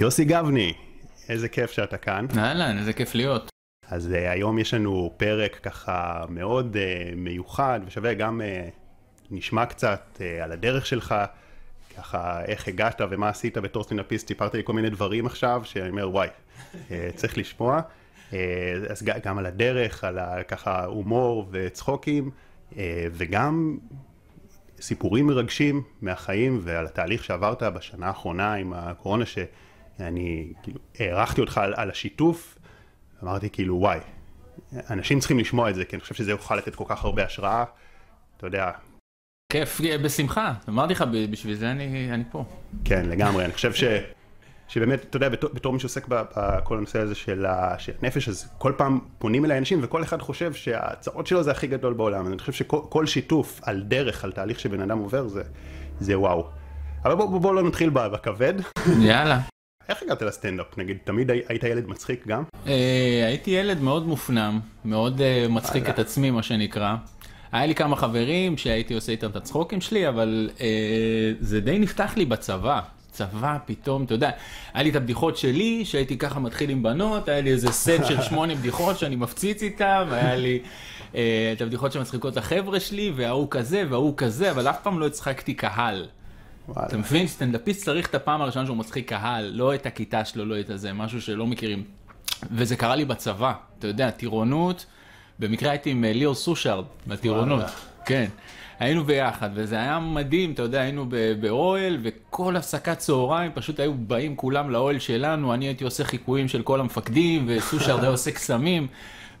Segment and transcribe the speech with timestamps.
[0.00, 0.72] יוסי גבני,
[1.28, 2.26] איזה כיף שאתה כאן.
[2.38, 3.50] אהלן, איזה כיף להיות.
[3.88, 8.70] אז uh, היום יש לנו פרק ככה מאוד uh, מיוחד ושווה גם uh,
[9.30, 11.14] נשמע קצת uh, על הדרך שלך,
[11.96, 16.10] ככה איך הגעת ומה עשית בתור סטנדאפיסט, סיפרת לי כל מיני דברים עכשיו שאני אומר
[16.10, 16.28] וואי,
[16.72, 17.80] uh, צריך לשמוע.
[18.30, 18.34] Uh,
[18.90, 22.30] אז גם על הדרך, על ה, ככה הומור וצחוקים
[22.72, 22.76] uh,
[23.12, 23.78] וגם
[24.80, 29.24] סיפורים מרגשים מהחיים ועל התהליך שעברת בשנה האחרונה עם הקורונה
[29.98, 32.58] שאני כאילו הערכתי אותך על, על השיתוף
[33.22, 33.98] אמרתי כאילו וואי
[34.90, 37.64] אנשים צריכים לשמוע את זה כי אני חושב שזה יוכל לתת כל כך הרבה השראה
[38.36, 38.70] אתה יודע.
[39.52, 42.44] כיף בשמחה אמרתי לך בשביל זה אני, אני פה.
[42.84, 43.84] כן לגמרי אני חושב ש...
[44.68, 47.46] שבאמת, אתה יודע, בתור, בתור מי שעוסק בכל הנושא הזה של
[48.02, 51.94] הנפש, אז כל פעם פונים אליי אנשים וכל אחד חושב שההצעות שלו זה הכי גדול
[51.94, 52.26] בעולם.
[52.26, 55.42] אני חושב שכל שיתוף על דרך, על תהליך שבן אדם עובר, זה,
[56.00, 56.48] זה וואו.
[57.04, 58.54] אבל בואו בוא, בוא לא נתחיל בכבד.
[59.00, 59.40] יאללה.
[59.88, 60.78] איך הגעת לסטנדאפ?
[60.78, 62.42] נגיד, תמיד היית ילד מצחיק גם?
[62.66, 66.94] אה, הייתי ילד מאוד מופנם, מאוד אה, מצחיק את עצמי, מה שנקרא.
[67.52, 70.66] היה לי כמה חברים שהייתי עושה איתם את הצחוקים שלי, אבל אה,
[71.40, 72.80] זה די נפתח לי בצבא.
[73.10, 74.30] צבא פתאום, אתה יודע,
[74.74, 78.22] היה לי את הבדיחות שלי, שהייתי ככה מתחיל עם בנות, היה לי איזה סט של
[78.28, 80.58] שמונה בדיחות שאני מפציץ איתם, היה לי
[81.14, 85.06] אה, את הבדיחות שמצחיקות את החבר'ה שלי, וההוא כזה וההוא כזה, אבל אף פעם לא
[85.06, 86.06] הצחקתי קהל.
[86.70, 87.26] אתה מבין?
[87.26, 90.92] סטנדאפיסט צריך את הפעם הראשונה שהוא מצחיק קהל, לא את הכיתה שלו, לא את הזה,
[90.92, 91.84] משהו שלא מכירים.
[92.52, 94.86] וזה קרה לי בצבא, אתה יודע, טירונות,
[95.38, 97.64] במקרה הייתי עם אה, ליאור סושארד, בטירונות,
[98.04, 98.26] כן.
[98.78, 101.06] היינו ביחד, וזה היה מדהים, אתה יודע, היינו
[101.40, 106.62] באוהל, וכל הפסקת צהריים פשוט היו באים כולם לאוהל שלנו, אני הייתי עושה חיקויים של
[106.62, 108.86] כל המפקדים, וסושארד היה עושה קסמים,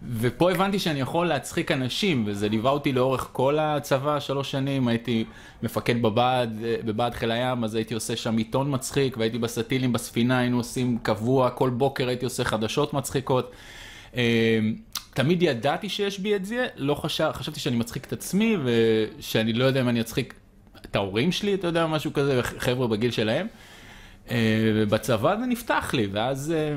[0.02, 5.24] ופה הבנתי שאני יכול להצחיק אנשים, וזה ליווה אותי לאורך כל הצבא, שלוש שנים, הייתי
[5.62, 6.48] מפקד בבה"ד,
[6.84, 11.50] בבה"ד חיל הים, אז הייתי עושה שם עיתון מצחיק, והייתי בסטילים בספינה, היינו עושים קבוע,
[11.50, 13.52] כל בוקר הייתי עושה חדשות מצחיקות.
[14.16, 14.60] אה,
[15.14, 19.64] תמיד ידעתי שיש בי את זה, לא חשב, חשבתי שאני מצחיק את עצמי, ושאני לא
[19.64, 20.34] יודע אם אני אצחיק
[20.84, 23.46] את ההורים שלי, אתה יודע, משהו כזה, חבר'ה בגיל שלהם.
[24.30, 26.74] אה, ובצבא זה נפתח לי, ואז אה,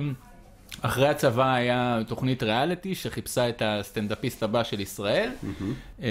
[0.81, 5.29] אחרי הצבא היה תוכנית ריאליטי שחיפשה את הסטנדאפיסט הבא של ישראל.
[5.43, 6.01] Mm-hmm.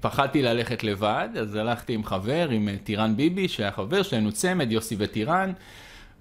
[0.00, 4.96] פחדתי ללכת לבד, אז הלכתי עם חבר, עם טירן ביבי, שהיה חבר שלנו צמד, יוסי
[4.98, 5.52] וטירן.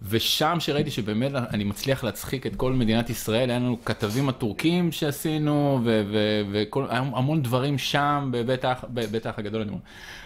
[0.10, 5.82] ושם שראיתי שבאמת אני מצליח להצחיק את כל מדינת ישראל, היה לנו כתבים הטורקים שעשינו,
[5.84, 9.82] והמון דברים שם בבית האח, בבית האח הגדול, אני אומר,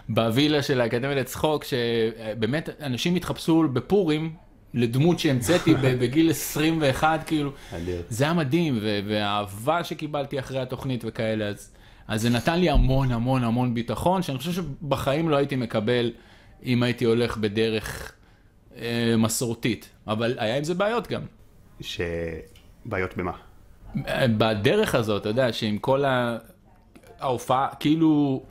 [0.09, 4.33] בווילה של האקדמיה לצחוק, שבאמת אנשים התחפשו בפורים.
[4.73, 7.51] לדמות שהמצאתי בגיל 21, כאילו,
[8.09, 11.71] זה היה מדהים, והאהבה שקיבלתי אחרי התוכנית וכאלה, אז,
[12.07, 16.11] אז זה נתן לי המון המון המון ביטחון, שאני חושב שבחיים לא הייתי מקבל
[16.65, 18.11] אם הייתי הולך בדרך
[18.77, 21.21] אה, מסורתית, אבל היה עם זה בעיות גם.
[21.81, 23.31] שבעיות במה?
[24.37, 26.03] בדרך הזאת, אתה יודע, שעם כל
[27.19, 28.43] ההופעה, כאילו,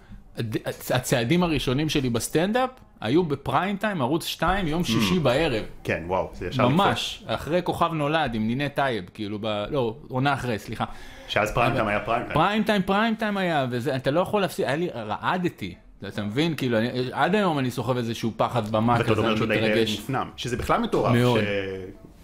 [0.91, 5.21] הצעדים הראשונים שלי בסטנדאפ, היו ב prime time, ערוץ 2, יום שישי mm.
[5.21, 5.65] בערב.
[5.85, 9.65] כן, וואו, זה ישר ממש, אחרי כוכב נולד עם נינט טייב, כאילו, ב...
[9.71, 10.85] לא, עונה אחרי, סליחה.
[11.29, 12.35] שאז prime time היה prime time.
[12.35, 15.75] prime time, prime time היה, ואתה לא יכול להפסיד, היה לי, רעדתי.
[16.09, 16.55] אתה מבין?
[16.57, 19.41] כאילו, אני, עד היום אני סוחב איזשהו פחד במה כזה, אני מתרגש.
[19.41, 21.13] ואתה אומר שהוא די מופנם, שזה בכלל מטורף.
[21.13, 21.41] מאוד.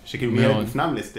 [0.04, 0.12] ש...
[0.12, 0.64] שכאילו מאוד.
[0.64, 1.18] מופנם, לסט...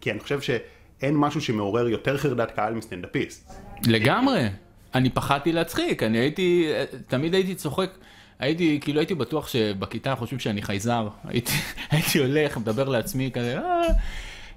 [0.00, 3.52] כי אני חושב שאין משהו שמעורר יותר חרדת קהל מסטנדאפיסט.
[3.86, 4.48] לגמרי.
[4.94, 6.72] אני פחדתי להצחיק, אני הייתי,
[7.08, 7.90] תמיד הייתי צוחק.
[8.38, 11.52] הייתי, כאילו הייתי בטוח שבכיתה חושבים שאני חייזר, הייתי,
[11.90, 13.82] הייתי הולך, מדבר לעצמי כזה, אה,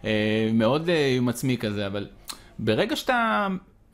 [0.05, 2.07] אה, מאוד אה, עם עצמי כזה, אבל
[2.59, 3.47] ברגע שאתה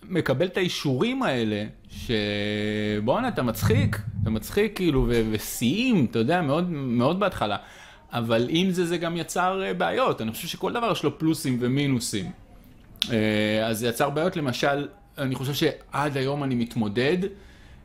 [0.09, 7.19] מקבל את האישורים האלה, שבואנה, אתה מצחיק, אתה מצחיק כאילו, ושיאים, אתה יודע, מאוד, מאוד
[7.19, 7.57] בהתחלה.
[8.13, 10.21] אבל עם זה, זה גם יצר אה, בעיות.
[10.21, 12.31] אני חושב שכל דבר יש לו פלוסים ומינוסים.
[13.11, 14.87] אה, אז זה יצר בעיות, למשל,
[15.17, 17.17] אני חושב שעד היום אני מתמודד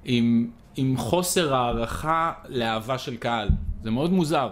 [0.05, 3.49] עם, עם חוסר הערכה לאהבה של קהל.
[3.83, 4.51] זה מאוד מוזר.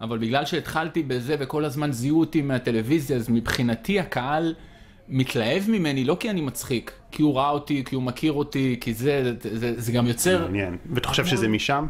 [0.00, 4.54] אבל בגלל שהתחלתי בזה וכל הזמן זיהו אותי מהטלוויזיה, אז מבחינתי הקהל...
[5.08, 8.94] מתלהב ממני לא כי אני מצחיק, כי הוא ראה אותי, כי הוא מכיר אותי, כי
[8.94, 10.42] זה, זה, זה, זה גם יוצר...
[10.42, 10.76] מעניין.
[10.94, 11.86] ואתה חושב שזה משם?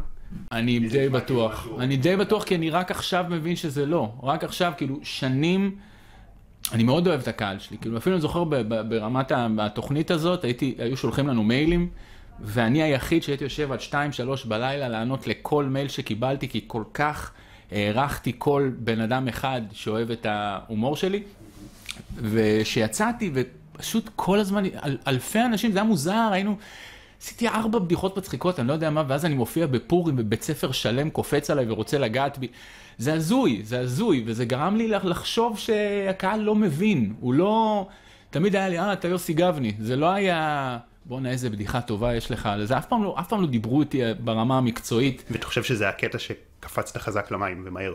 [0.51, 1.67] אני די בטוח.
[1.79, 4.13] אני די בטוח כי אני רק עכשיו מבין שזה לא.
[4.23, 5.75] רק עכשיו, כאילו, שנים...
[6.71, 8.43] אני מאוד אוהב את הקהל שלי, כאילו אפילו אני זוכר
[8.89, 11.89] ברמת התוכנית הזאת, הייתי, היו שולחים לנו מיילים,
[12.39, 17.31] ואני היחיד שהייתי יושב עד 2-3 בלילה לענות לכל מייל שקיבלתי, כי כל כך
[17.71, 21.23] הערכתי כל בן אדם אחד שאוהב את ההומור שלי.
[22.21, 26.57] ושיצאתי, ופשוט כל הזמן, אל, אלפי אנשים, זה היה מוזר, היינו
[27.21, 31.09] עשיתי ארבע בדיחות מצחיקות, אני לא יודע מה, ואז אני מופיע בפורים בבית ספר שלם,
[31.09, 32.47] קופץ עליי ורוצה לגעת בי.
[32.97, 37.87] זה הזוי, זה הזוי, וזה גרם לי לחשוב שהקהל לא מבין, הוא לא...
[38.29, 40.77] תמיד היה לי, אה, אתה יוסי גבני, זה לא היה...
[41.05, 44.01] בואנה איזה בדיחה טובה יש לך, זה אף פעם לא, אף פעם לא דיברו איתי
[44.19, 45.23] ברמה המקצועית.
[45.31, 47.93] ואתה חושב שזה הקטע שקפצת חזק למים ומהר?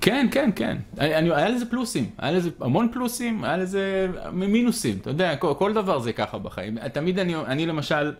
[0.00, 0.76] כן, כן, כן.
[0.98, 5.72] אני, היה לזה פלוסים, היה לזה המון פלוסים, היה לזה מינוסים, אתה יודע, כל, כל
[5.72, 6.88] דבר זה ככה בחיים.
[6.88, 8.12] תמיד אני, אני למשל...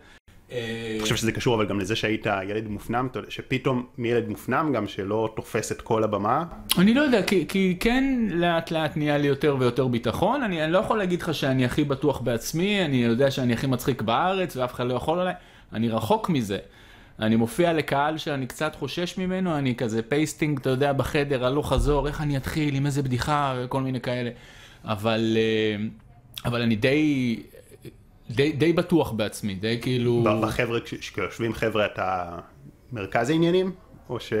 [0.51, 5.33] אני חושב שזה קשור אבל גם לזה שהיית ילד מופנם, שפתאום מילד מופנם גם שלא
[5.35, 6.43] תופס את כל הבמה.
[6.77, 10.71] אני לא יודע, כי, כי כן לאט לאט נהיה לי יותר ויותר ביטחון, אני, אני
[10.71, 14.73] לא יכול להגיד לך שאני הכי בטוח בעצמי, אני יודע שאני הכי מצחיק בארץ ואף
[14.73, 15.33] אחד לא יכול עליי,
[15.73, 16.57] אני רחוק מזה.
[17.19, 22.07] אני מופיע לקהל שאני קצת חושש ממנו, אני כזה pacing, אתה יודע, בחדר, הלוך חזור,
[22.07, 24.29] איך אני אתחיל, עם איזה בדיחה וכל מיני כאלה.
[24.85, 25.85] אבל, אה,
[26.45, 27.39] אבל אני די,
[28.35, 30.23] די, די בטוח בעצמי, די כאילו...
[30.41, 32.39] בחבר'ה, כשיושבים חבר'ה, אתה
[32.91, 33.71] מרכז העניינים?
[34.09, 34.33] או, ש...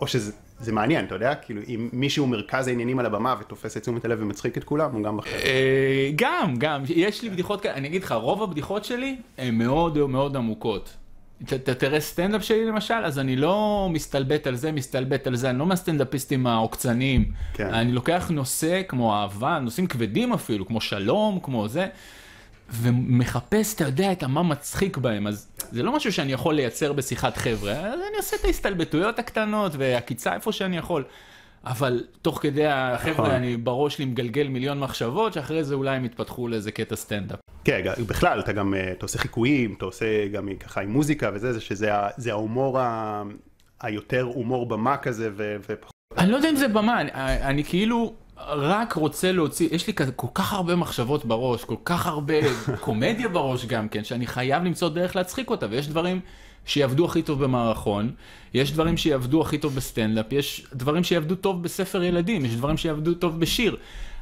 [0.00, 1.34] או שזה זה מעניין, אתה יודע?
[1.34, 5.02] כאילו, אם מישהו מרכז העניינים על הבמה ותופס את תשומת הלב ומצחיק את כולם, הוא
[5.02, 5.38] גם בחבר'ה.
[5.38, 6.82] אה, גם, גם.
[6.88, 10.96] יש לי בדיחות כאלה, אני אגיד לך, רוב הבדיחות שלי הן מאוד מאוד עמוקות.
[11.42, 15.58] אתה תראה סטנדאפ שלי למשל, אז אני לא מסתלבט על זה, מסתלבט על זה, אני
[15.58, 17.32] לא מהסטנדאפיסטים העוקצניים.
[17.54, 17.74] כן.
[17.74, 21.86] אני לוקח נושא כמו אהבה, נושאים כבדים אפילו, כמו שלום, כמו זה,
[22.70, 27.36] ומחפש, אתה יודע, את המה מצחיק בהם, אז זה לא משהו שאני יכול לייצר בשיחת
[27.36, 31.04] חבר'ה, אז אני עושה את ההסתלבטויות הקטנות והעקיצה איפה שאני יכול.
[31.64, 33.30] אבל תוך כדי החבר'ה, נכון.
[33.30, 37.38] אני בראש שלי מגלגל מיליון מחשבות, שאחרי זה אולי הם יתפתחו לאיזה קטע סטנדאפ.
[37.64, 41.60] כן, בכלל, אתה גם, אה, אתה עושה חיקויים, אתה עושה גם ככה עם מוזיקה וזה,
[41.60, 43.22] שזה זה ההומור ה...
[43.80, 45.92] היותר הומור במה כזה ופחות.
[46.18, 47.10] אני לא יודע אם זה במה, אני,
[47.40, 52.06] אני כאילו רק רוצה להוציא, יש לי כזה כל כך הרבה מחשבות בראש, כל כך
[52.06, 52.34] הרבה
[52.80, 56.20] קומדיה בראש גם כן, שאני חייב למצוא דרך להצחיק אותה, ויש דברים
[56.66, 58.12] שיעבדו הכי טוב במערכון,
[58.54, 63.14] יש דברים שיעבדו הכי טוב בסטנדאפ, יש דברים שיעבדו טוב בספר ילדים, יש דברים שיעבדו
[63.14, 63.76] טוב בשיר.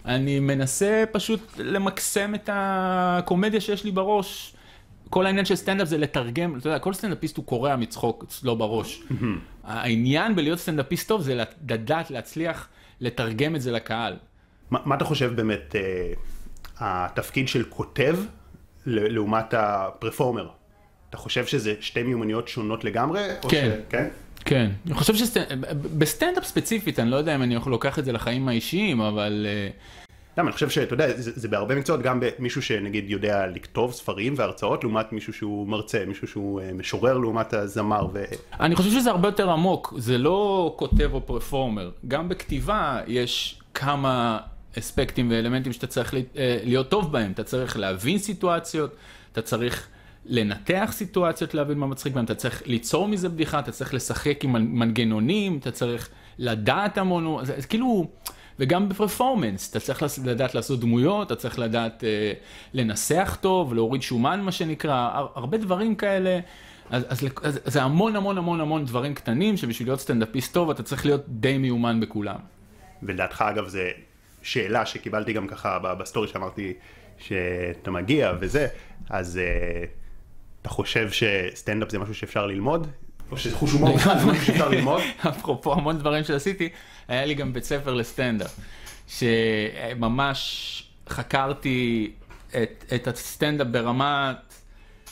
[0.04, 4.54] אני מנסה פשוט למקסם את הקומדיה שיש לי בראש.
[5.10, 9.02] כל העניין של סטנדאפ זה לתרגם, אתה יודע, כל סטנדאפיסט הוא קורע מצחוק אצלו בראש.
[9.64, 12.68] העניין בלהיות סטנדאפיסט טוב זה לדעת להצליח
[13.04, 14.16] לתרגם את זה לקהל.
[14.70, 16.12] מה, מה אתה חושב באמת אה,
[16.78, 18.18] התפקיד של כותב
[18.86, 20.48] לעומת הפרפורמר?
[21.10, 23.22] אתה חושב שזה שתי מיומנויות שונות לגמרי?
[23.48, 23.70] כן.
[23.80, 23.90] ש...
[23.90, 24.08] כן?
[24.44, 29.00] כן, אני חושב שבסטנדאפ ספציפית, אני לא יודע אם אני לוקח את זה לחיים האישיים,
[29.00, 29.46] אבל...
[29.48, 29.68] אה,
[30.38, 34.34] למה, אני חושב שאתה יודע, זה, זה בהרבה מקצועות, גם מישהו שנגיד יודע לכתוב ספרים
[34.36, 38.06] והרצאות, לעומת מישהו שהוא מרצה, מישהו שהוא אה, משורר לעומת הזמר.
[38.12, 38.24] ו...
[38.60, 41.90] אני חושב שזה הרבה יותר עמוק, זה לא כותב או פרפורמר.
[42.08, 44.38] גם בכתיבה יש כמה
[44.78, 47.32] אספקטים ואלמנטים שאתה צריך אה, להיות טוב בהם.
[47.32, 48.96] אתה צריך להבין סיטואציות,
[49.32, 49.88] אתה צריך
[50.26, 54.78] לנתח סיטואציות, להבין מה מצחיק בהם, אתה צריך ליצור מזה בדיחה, אתה צריך לשחק עם
[54.78, 56.08] מנגנונים, אתה צריך
[56.38, 58.06] לדעת המון, זה, זה כאילו,
[58.58, 62.32] וגם בפרפורמנס, אתה צריך לדעת לעשות דמויות, אתה צריך לדעת אה,
[62.74, 66.40] לנסח טוב, להוריד שומן מה שנקרא, הרבה דברים כאלה.
[66.90, 70.82] אז, אז, אז זה המון המון המון המון דברים קטנים שבשביל להיות סטנדאפיסט טוב אתה
[70.82, 72.38] צריך להיות די מיומן בכולם.
[73.02, 73.90] ולדעתך אגב זה
[74.42, 76.72] שאלה שקיבלתי גם ככה בסטורי שאמרתי
[77.18, 78.66] שאתה מגיע וזה,
[79.10, 79.86] אז אה,
[80.62, 82.86] אתה חושב שסטנדאפ זה משהו שאפשר ללמוד?
[83.34, 85.02] או שזה חוש הומור בכלל, זה משהו שאפשר ללמוד?
[85.28, 86.68] אפרופו המון דברים שעשיתי,
[87.08, 88.60] היה לי גם בית ספר לסטנדאפ,
[89.08, 92.10] שממש חקרתי
[92.48, 94.36] את, את הסטנדאפ ברמת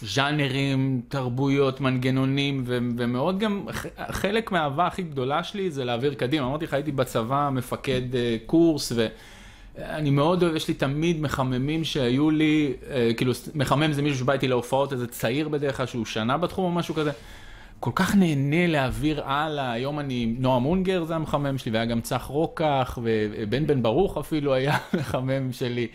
[0.02, 3.66] ז'אנרים, תרבויות, מנגנונים, ו- ומאוד גם,
[4.10, 6.46] חלק מהאהבה הכי גדולה שלי זה להעביר קדימה.
[6.46, 9.06] אמרתי לך, הייתי בצבא מפקד אה, קורס, ו...
[9.78, 14.32] אני מאוד אוהב, יש לי תמיד מחממים שהיו לי, אה, כאילו מחמם זה מישהו שבא
[14.32, 17.10] איתי להופעות, איזה צעיר בדרך כלל שהוא שנה בתחום או משהו כזה.
[17.82, 22.22] כל כך נהנה להעביר הלאה, היום אני, נועה מונגר זה המחמם שלי, והיה גם צח
[22.22, 25.86] רוקח, ובן בן ברוך אפילו היה מחמם שלי,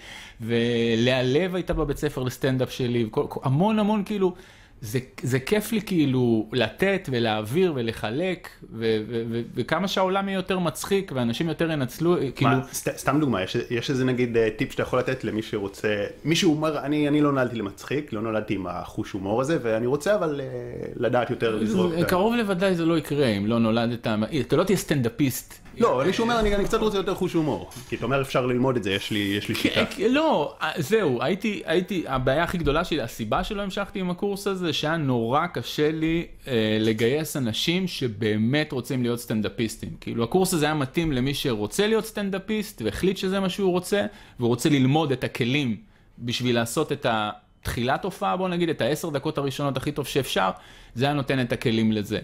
[0.42, 4.34] ולאה לב הייתה בבית ספר לסטנדאפ שלי, וכל, המון המון כאילו,
[4.82, 10.60] זה, זה כיף לי כאילו לתת ולהעביר ולחלק, ו, ו, ו, וכמה שהעולם יהיה יותר
[10.60, 12.52] מצחיק ואנשים יותר ינצלו, כאילו...
[12.52, 16.06] מה, סת, סתם דוגמה, יש, יש איזה נגיד אה, טיפ שאתה יכול לתת למי שרוצה,
[16.26, 20.16] מישהו אומר, אני, אני לא נולדתי למצחיק, לא נולדתי עם החוש הומור הזה, ואני רוצה
[20.16, 21.94] אבל uh, לדעת יותר לזרוק.
[22.08, 24.08] קרוב לוודאי זה לא יקרה אם לא נולדת,
[24.42, 27.70] אתה לא תהיה סטנדאפיסט לא, מישהו אומר, אני קצת רוצה יותר חוש הומור.
[27.90, 29.82] כי אתה אומר, אפשר ללמוד את זה, יש לי שיטה.
[30.10, 35.48] לא, זהו, הייתי, הבעיה הכי גדולה שלי, הסיבה שלא המשכתי עם הקורס הזה, שהיה נורא
[35.48, 39.90] קשה לי אה, לגייס אנשים שבאמת רוצים להיות סטנדאפיסטים.
[40.02, 44.06] כאילו, הקורס הזה היה מתאים למי שרוצה להיות סטנדאפיסט, והחליט שזה מה שהוא רוצה,
[44.40, 45.76] והוא רוצה ללמוד את הכלים
[46.20, 47.30] בשביל לעשות את ה...
[47.62, 50.50] תחילת הופעה, בוא נגיד, את העשר דקות הראשונות הכי טוב שאפשר,
[50.96, 52.20] זה היה נותן את הכלים לזה.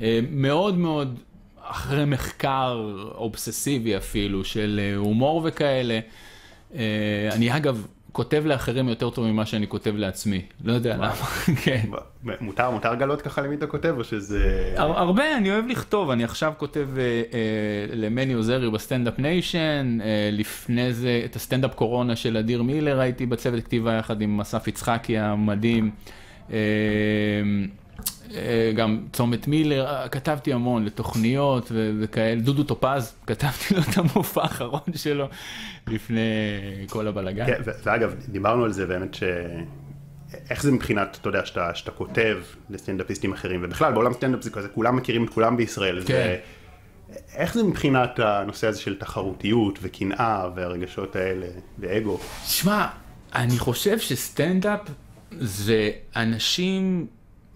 [0.00, 1.18] אה, מאוד מאוד,
[1.70, 6.00] אחרי מחקר אובססיבי אפילו, של אה, הומור וכאלה,
[6.74, 7.86] אה, אני אגב...
[8.12, 11.14] כותב לאחרים יותר טוב ממה שאני כותב לעצמי, לא יודע למה,
[11.64, 11.80] כן.
[12.40, 14.74] מותר, מותר לגלות ככה למי אתה כותב או שזה...
[14.76, 17.22] הרבה, אני אוהב לכתוב, אני עכשיו כותב אה,
[17.92, 19.98] למני עוזרי ב Standup Nation,
[20.32, 25.18] לפני זה את הסטנדאפ קורונה של אדיר מילר הייתי בצוות כתיבה יחד עם אסף יצחקי
[25.18, 25.90] המדהים.
[28.34, 34.42] אה, גם צומת מילר, אה, כתבתי המון לתוכניות וכאלה, דודו טופז, כתבתי לו את המופע
[34.42, 35.28] האחרון שלו
[35.86, 36.22] לפני
[36.88, 37.46] כל הבלאגן.
[37.46, 39.22] כן, ואגב, דיברנו על זה באמת ש...
[40.50, 42.38] איך זה מבחינת, אתה יודע, שאתה, שאתה כותב
[42.70, 46.00] לסטנדאפיסטים אחרים, ובכלל בעולם סטנדאפ זה כזה, כולם מכירים את כולם בישראל.
[46.00, 46.06] כן.
[46.06, 46.36] זה,
[47.34, 51.46] איך זה מבחינת הנושא הזה של תחרותיות וקנאה והרגשות האלה
[51.78, 52.18] ואגו?
[52.44, 52.86] שמע,
[53.34, 54.80] אני חושב שסטנדאפ
[55.30, 57.06] זה אנשים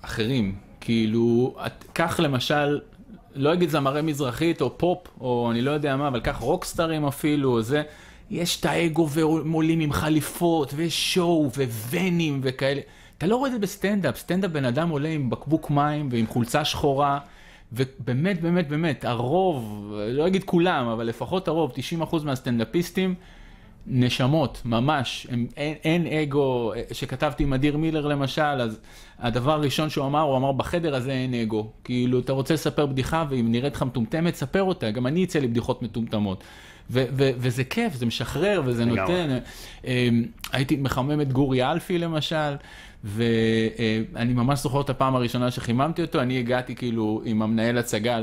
[0.03, 0.55] אחרים.
[0.81, 1.55] כאילו,
[1.93, 2.81] קח למשל,
[3.35, 7.51] לא אגיד זמרי מזרחית או פופ, או אני לא יודע מה, אבל קח רוקסטרים אפילו,
[7.51, 7.83] או זה,
[8.31, 11.51] יש את האגו ועולים עם חליפות, ו show,
[11.91, 12.81] וונים וכאלה.
[13.19, 16.65] אתה לא רואה את זה בסטנדאפ, סטנדאפ בן אדם עולה עם בקבוק מים ועם חולצה
[16.65, 17.19] שחורה,
[17.73, 21.73] ובאמת, באמת, באמת, הרוב, לא אגיד כולם, אבל לפחות הרוב,
[22.11, 23.15] 90% מהסטנדאפיסטים,
[23.87, 28.81] נשמות, ממש, הם, אין, אין אגו, שכתבתי עם אדיר מילר למשל, אז
[29.19, 31.71] הדבר הראשון שהוא אמר, הוא אמר בחדר הזה אין אגו.
[31.85, 35.49] כאילו, אתה רוצה לספר בדיחה ואם נראית לך מטומטמת, ספר אותה, גם אני אצא לי
[35.49, 36.45] בדיחות מטומטמות.
[36.91, 39.39] ו- ו- וזה כיף, זה משחרר וזה נותן.
[39.85, 42.55] אמ, הייתי מחמם את גורי אלפי למשל,
[43.05, 48.19] ואני ממש זוכר את הפעם הראשונה שחיממתי אותו, אני הגעתי כאילו עם המנהל הצגה,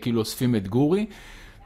[0.00, 1.06] כאילו אוספים את גורי.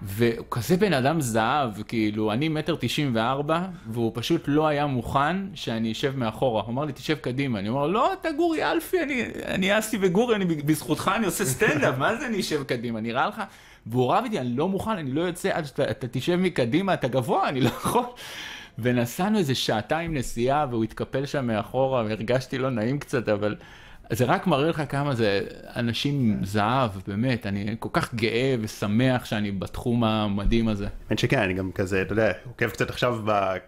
[0.02, 5.37] והוא כזה בן אדם זהב, כאילו, אני מטר תשעים וארבע, והוא פשוט לא היה מוכן
[5.55, 6.62] שאני אשב מאחורה.
[6.62, 7.59] הוא אמר לי, תשב קדימה.
[7.59, 11.99] אני אומר, לא, אתה גורי אלפי, אני, אני אסי וגורי, אני, בזכותך אני עושה סטנדאפ,
[11.99, 13.00] מה זה אני אשב קדימה?
[13.00, 13.43] נראה לך?
[13.87, 17.49] והוא רב איתי, אני לא מוכן, אני לא יוצא עד שאתה תשב מקדימה, אתה גבוה,
[17.49, 18.05] אני לא יכול.
[18.78, 23.57] ונסענו איזה שעתיים נסיעה, והוא התקפל שם מאחורה, והרגשתי לא נעים קצת, אבל...
[24.11, 25.41] זה רק מראה לך כמה זה
[25.77, 30.87] אנשים זהב, באמת, אני כל כך גאה ושמח שאני בתחום המדהים הזה.
[31.09, 33.19] האמת שכן, אני גם כזה, אתה יודע, עוקב קצת עכשיו,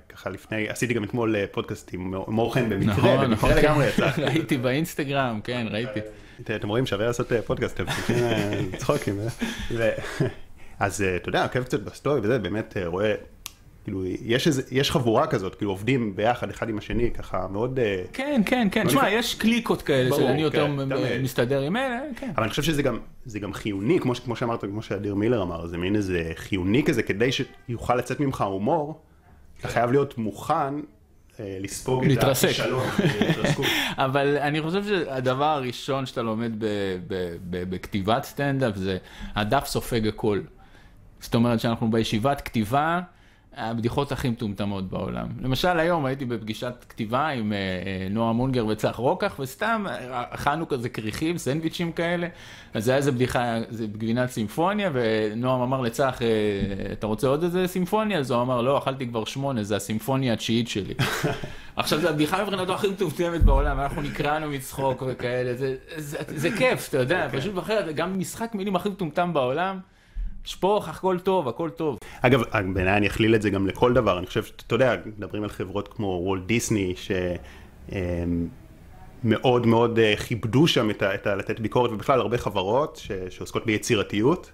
[0.08, 4.10] ככה לפני, עשיתי גם אתמול אה, פודקאסט עם מורחן במקרה, נכון, במקרה נכון, לגמרי יצא.
[4.18, 6.00] ראיתי באינסטגרם, כן, ראיתי.
[6.56, 9.18] אתם רואים, שווה לעשות אה, פודקאסט, אתם צריכים אה, צחוקים.
[10.80, 13.14] אז אתה יודע, עוקב קצת בסטורי וזה, באמת רואה
[13.84, 17.78] כאילו, יש, איזה, יש חבורה כזאת, כאילו עובדים ביחד אחד עם השני, ככה מאוד...
[17.78, 19.08] אה, כן, כן, כן, תשמע, נפ...
[19.12, 22.30] יש קליקות כאלה ברור, שאני יותר כן, מסתדר עם אלה, כן.
[22.34, 22.98] אבל אני חושב שזה גם,
[23.40, 27.30] גם חיוני, כמו, כמו שאמרת, כמו שאדיר מילר אמר, זה מין איזה חיוני כזה, כדי
[27.32, 29.00] שיוכל לצאת ממך הומור,
[29.60, 30.74] אתה חייב להיות מוכן
[31.40, 32.86] אה, לספוג את הכישלון.
[33.96, 36.52] אבל אני חושב שהדבר הראשון שאתה לומד
[37.50, 38.98] בכתיבת סטנדאפ זה
[39.34, 40.40] הדף סופג הכל.
[41.20, 43.00] זאת אומרת שאנחנו בישיבת כתיבה,
[43.56, 45.26] הבדיחות הכי מטומטמות בעולם.
[45.40, 50.68] למשל היום הייתי בפגישת כתיבה עם אה, אה, נועה מונגר וצח רוקח, וסתם אה, אכלנו
[50.68, 52.28] כזה כריכים, סנדוויצ'ים כאלה,
[52.74, 56.18] אז זה היה איזה בדיחה, זה גבינת סימפוניה, ונועם אמר לצח,
[56.92, 58.18] אתה רוצה עוד איזה סימפוניה?
[58.18, 60.94] אז הוא אמר, לא, אכלתי כבר שמונה, זה הסימפוניה התשיעית שלי.
[61.76, 66.56] עכשיו, זו הבדיחה מבחינתו הכי מטומטמת בעולם, אנחנו נקראנו מצחוק וכאלה, זה, זה, זה, זה
[66.56, 67.36] כיף, אתה יודע, okay.
[67.36, 69.78] פשוט אחרת, גם משחק מילים הכי מטומטם בעולם.
[70.44, 71.98] שפוך, הכל טוב, הכל טוב.
[72.20, 75.48] אגב, בעיניי אני אכליל את זה גם לכל דבר, אני חושב שאתה יודע, מדברים על
[75.48, 76.94] חברות כמו וולט דיסני,
[79.22, 81.34] שמאוד מאוד אה, כיבדו שם את ה, את ה...
[81.34, 84.50] לתת ביקורת, ובכלל הרבה חברות ש, שעוסקות ביצירתיות.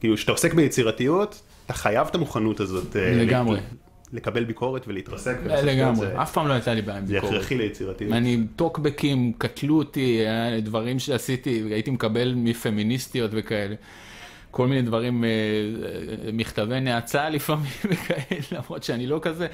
[0.00, 2.96] כאילו, כשאתה עוסק ביצירתיות, אתה חייב את המוכנות הזאת.
[2.96, 3.60] אה, לגמרי.
[4.12, 5.36] לקבל ביקורת ולהתרסק.
[5.44, 7.22] לגמרי, אף פעם לא יצא לי בעיה עם ביקורת.
[7.32, 8.12] זה הכרחי ליצירתיות.
[8.12, 10.20] אני, טוקבקים קטלו אותי,
[10.62, 13.74] דברים שעשיתי, הייתי מקבל מפמיניסטיות וכאלה.
[14.50, 19.46] כל מיני דברים, אה, אה, מכתבי נאצה לפעמים וכאלה, למרות שאני לא כזה.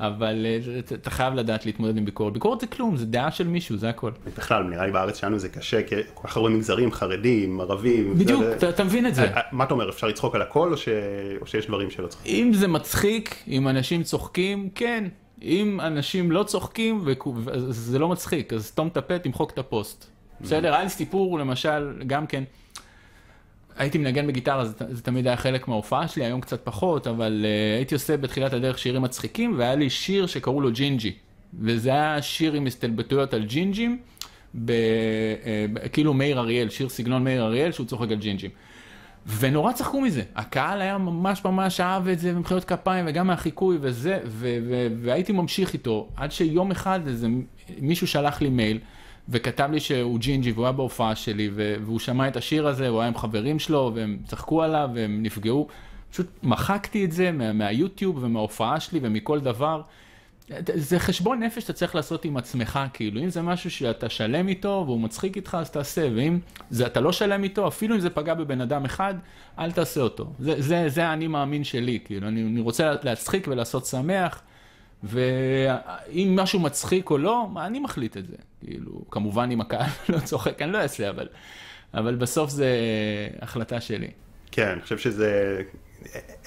[0.00, 2.32] אבל אה, אתה חייב לדעת להתמודד עם ביקורת.
[2.32, 4.10] ביקורת זה כלום, זה דעה של מישהו, זה הכל.
[4.36, 8.18] בכלל, נראה לי בארץ שלנו זה קשה, כי כל כך הרבה מגזרים, חרדים, ערבים.
[8.18, 9.30] בדיוק, אתה, אתה מבין את זה.
[9.52, 10.88] מה אתה אומר, אפשר לצחוק על הכל, או, ש...
[11.40, 12.46] או שיש דברים שלא צוחקים?
[12.46, 15.04] אם זה מצחיק, אם אנשים צוחקים, כן.
[15.42, 17.04] אם אנשים לא צוחקים,
[17.68, 20.06] זה לא מצחיק, אז סתום את הפה, תמחוק את הפוסט.
[20.40, 20.74] בסדר?
[20.74, 22.44] היה לי סיפור, למשל, גם כן.
[23.76, 27.78] הייתי מנגן בגיטרה, זה, זה תמיד היה חלק מההופעה שלי, היום קצת פחות, אבל אה,
[27.78, 31.12] הייתי עושה בתחילת הדרך שירים מצחיקים, והיה לי שיר שקראו לו ג'ינג'י.
[31.60, 33.98] וזה היה שיר עם הסתלבטויות על ג'ינג'ים,
[34.54, 38.50] ב, אה, כאילו מאיר אריאל, שיר סגנון מאיר אריאל, שהוא צוחק על ג'ינג'ים.
[39.38, 44.18] ונורא צחקו מזה, הקהל היה ממש ממש אהב את זה, ומחיאות כפיים, וגם מהחיקוי וזה,
[44.26, 47.28] ו- ו- והייתי ממשיך איתו, עד שיום אחד איזה
[47.80, 48.78] מישהו שלח לי מייל,
[49.28, 53.08] וכתב לי שהוא ג'ינג'י, והוא היה בהופעה שלי, והוא שמע את השיר הזה, הוא היה
[53.08, 55.68] עם חברים שלו, והם צחקו עליו, והם נפגעו.
[56.10, 59.82] פשוט מחקתי את זה מה- מהיוטיוב ומההופעה שלי ומכל דבר.
[60.74, 64.82] זה חשבון נפש שאתה צריך לעשות עם עצמך, כאילו, אם זה משהו שאתה שלם איתו
[64.86, 66.38] והוא מצחיק איתך, אז תעשה, ואם
[66.70, 69.14] זה, אתה לא שלם איתו, אפילו אם זה פגע בבן אדם אחד,
[69.58, 70.32] אל תעשה אותו.
[70.38, 74.42] זה, זה האני מאמין שלי, כאילו, אני, אני רוצה להצחיק ולעשות שמח,
[75.02, 78.36] ואם משהו מצחיק או לא, אני מחליט את זה.
[78.60, 81.28] כאילו, כמובן אם הקהל לא צוחק, אני לא אעשה, אבל,
[81.94, 82.68] אבל בסוף זה
[83.42, 84.10] החלטה שלי.
[84.50, 85.62] כן, אני חושב שזה,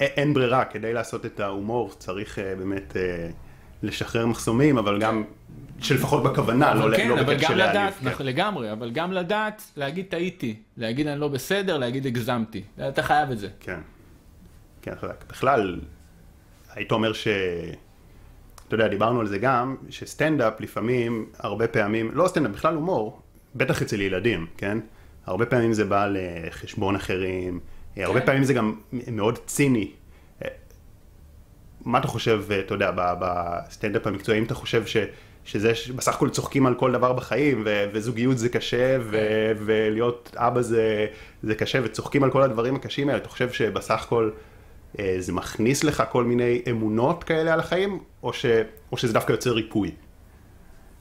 [0.00, 2.96] אין ברירה, כדי לעשות את ההומור צריך אה, באמת...
[2.96, 3.30] אה,
[3.84, 5.24] לשחרר מחסומים, אבל גם,
[5.80, 7.76] שלפחות בכוונה, לא, כן, לא אבל בקטע של להעליב.
[7.76, 8.08] לדעת, כן.
[8.08, 12.62] נכון, לגמרי, אבל גם לדעת, להגיד טעיתי, להגיד אני לא בסדר, להגיד הגזמתי.
[12.88, 13.48] אתה חייב את זה.
[13.60, 13.80] כן.
[14.82, 15.24] כן, חזק.
[15.28, 15.80] בכלל,
[16.74, 17.28] היית אומר ש...
[18.74, 23.20] אתה יודע, דיברנו על זה גם, שסטנדאפ לפעמים, הרבה פעמים, לא סטנדאפ, בכלל הומור,
[23.54, 24.78] בטח אצל ילדים, כן?
[25.26, 27.60] הרבה פעמים זה בא לחשבון אחרים,
[27.96, 28.26] הרבה כן.
[28.26, 29.90] פעמים זה גם מאוד ציני.
[31.84, 34.96] מה אתה חושב, אתה יודע, בסטנדאפ המקצועי, אם אתה חושב ש...
[35.44, 40.62] שזה בסך הכל צוחקים על כל דבר בחיים, ו- וזוגיות זה קשה, ו- ולהיות אבא
[40.62, 41.06] זה,
[41.42, 44.38] זה קשה, וצוחקים על כל הדברים הקשים האלה, אתה חושב שבסך הכל אה,
[45.18, 48.46] זה מכניס לך כל מיני אמונות כאלה על החיים, או, ש-
[48.92, 49.90] או שזה דווקא יוצר ריפוי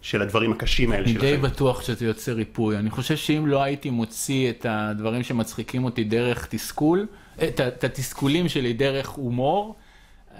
[0.01, 1.38] של הדברים הקשים האלה אני של די?
[1.38, 2.77] בטוח שזה יוצר ריפוי.
[2.77, 7.07] אני חושב שאם לא הייתי מוציא את הדברים שמצחיקים אותי דרך תסכול,
[7.47, 9.75] את, ה- את התסכולים שלי דרך הומור,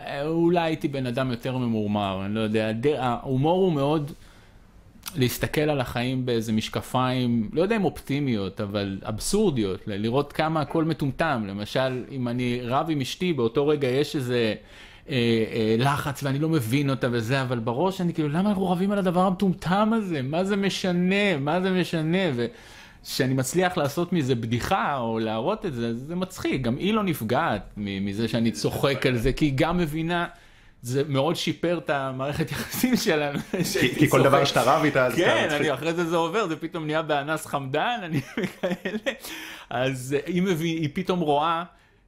[0.06, 2.72] אה, אולי הייתי בן אדם יותר ממורמר, אני לא יודע.
[3.00, 4.12] ההומור הוא מאוד
[5.16, 11.44] להסתכל על החיים באיזה משקפיים, לא יודע אם אופטימיות, אבל אבסורדיות, לראות כמה הכל מטומטם.
[11.48, 14.56] למשל, אם אני רב עם אשתי, באותו רגע יש איזה...
[15.10, 15.16] אה,
[15.54, 18.98] אה, לחץ ואני לא מבין אותה וזה, אבל בראש אני כאילו, למה אנחנו רבים על
[18.98, 20.22] הדבר המטומטם הזה?
[20.22, 21.38] מה זה משנה?
[21.40, 22.18] מה זה משנה?
[22.36, 26.62] וכשאני מצליח לעשות מזה בדיחה או להראות את זה, זה מצחיק.
[26.62, 30.26] גם היא לא נפגעת מזה שאני צוחק על זה, כי היא גם מבינה,
[30.84, 33.40] זה מאוד שיפר את המערכת יחסים שלנו.
[33.98, 34.46] כי, כל דבר.
[34.46, 35.48] שאתה רב איתה, אז כן.
[35.52, 39.14] אני, אחרי זה זה עובר, זה פתאום נהיה באנס חמדן, אני וכאלה.
[39.70, 41.64] אז אה, היא, פתאום רואה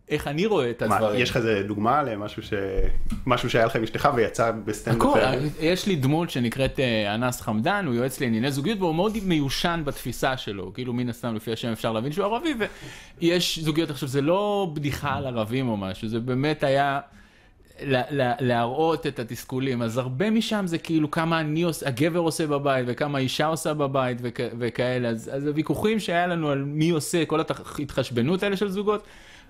[0.10, 1.22] איך אני רואה את מה, הדברים.
[1.22, 2.54] יש לך איזה דוגמה למשהו ש...
[3.26, 5.02] משהו שהיה לך עם אשתך ויצא בסטנדאפ?
[5.02, 9.18] הכל, אה, יש לי דמות שנקראת אה, אנס חמדן, הוא יועץ לענייני זוגיות והוא מאוד
[9.24, 12.54] מיושן בתפיסה שלו, כאילו מן הסתם לפי השם אפשר להבין שהוא ערבי,
[13.22, 17.00] ויש זוגיות, עכשיו זה לא בדיחה על ערבים או משהו, זה באמת היה
[18.40, 23.18] להראות את התסכולים, אז הרבה משם זה כאילו כמה אני עושה, הגבר עושה בבית וכמה
[23.18, 27.40] האישה עושה בבית וכ, וכאלה, אז, אז הוויכוחים שהיה לנו על מי עושה, כל
[27.80, 29.04] ההתחשבנות האלה של זוגות,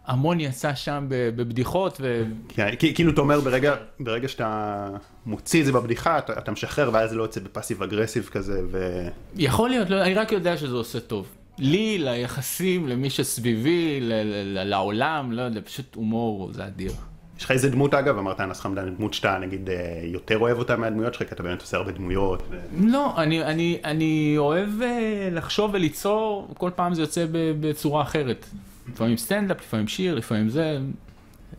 [0.06, 2.24] המון יצא שם בבדיחות, ו...
[2.50, 4.90] כן, כי- כאילו אתה אומר ברגע, ברגע שאתה
[5.26, 9.08] מוציא את זה בבדיחה, אתה, אתה משחרר ואז זה לא יוצא בפאסיב אגרסיב כזה, ו...
[9.36, 11.28] יכול להיות, לא, אני רק יודע שזה עושה טוב.
[11.60, 16.92] לי, ליחסים, למי שסביבי, ל- ל- לעולם, לא יודע, פשוט הומור זה אדיר.
[17.38, 20.76] יש לך איזה דמות אגב, אמרת אנס חמדן, דמות שאתה נגיד אה, יותר אוהב אותה
[20.76, 22.44] מהדמויות שלך, כי אתה באמת עושה הרבה דמויות.
[22.50, 22.58] ו...
[22.78, 28.46] לא, אני, אני, אני אוהב אה, לחשוב וליצור, כל פעם זה יוצא בצורה אחרת.
[28.94, 30.80] לפעמים סטנדאפ, לפעמים שיר, לפעמים זה.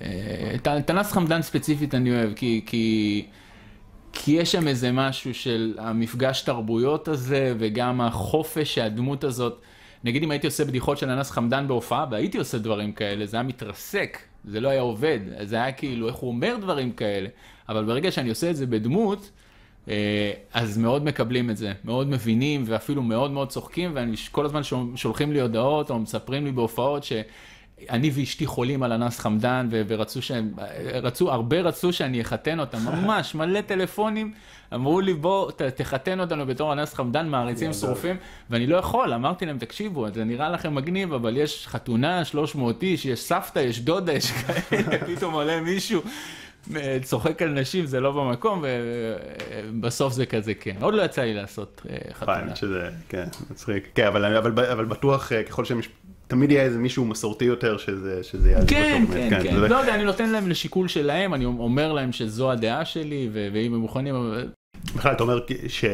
[0.03, 3.27] אה, את הנס חמדן ספציפית אני אוהב, כי, כי,
[4.13, 9.61] כי יש שם איזה משהו של המפגש תרבויות הזה, וגם החופש שהדמות הזאת,
[10.05, 13.45] נגיד אם הייתי עושה בדיחות של אנס חמדן בהופעה, והייתי עושה דברים כאלה, זה היה
[13.45, 17.29] מתרסק, זה לא היה עובד, זה היה כאילו, איך הוא אומר דברים כאלה,
[17.69, 19.31] אבל ברגע שאני עושה את זה בדמות,
[19.89, 19.95] אה,
[20.53, 24.63] אז מאוד מקבלים את זה, מאוד מבינים ואפילו מאוד מאוד צוחקים, ואני ש- כל הזמן
[24.63, 27.05] שול- שולחים לי הודעות או מספרים לי בהופעות
[27.85, 30.51] שאני ואשתי חולים על אנס חמדן ורצו שהם,
[31.03, 34.33] רצו, הרבה רצו שאני אחתן אותם, ממש מלא טלפונים,
[34.75, 38.17] אמרו לי בוא ת- תחתן אותנו בתור אנס חמדן, מעריצים שרופים,
[38.51, 43.05] ואני לא יכול, אמרתי להם תקשיבו, זה נראה לכם מגניב, אבל יש חתונה, 300 איש,
[43.05, 46.03] יש סבתא, יש דודה, יש כאלה, פתאום עולה מישהו.
[47.03, 48.65] צוחק על נשים זה לא במקום
[49.73, 52.57] ובסוף זה כזה כן עוד לא יצא לי לעשות אה, חתונה.
[52.57, 53.89] שזה, כן, מצחיק.
[53.95, 55.81] כן, אבל, אבל, אבל בטוח אה, ככל שהם...
[56.27, 58.69] תמיד יהיה איזה מישהו מסורתי יותר שזה, שזה יעזור.
[58.69, 62.51] כן כן כן זה- לא יודע אני נותן להם לשיקול שלהם אני אומר להם שזו
[62.51, 64.15] הדעה שלי ואם הם מוכנים
[64.97, 65.85] בכלל, אתה אומר ש...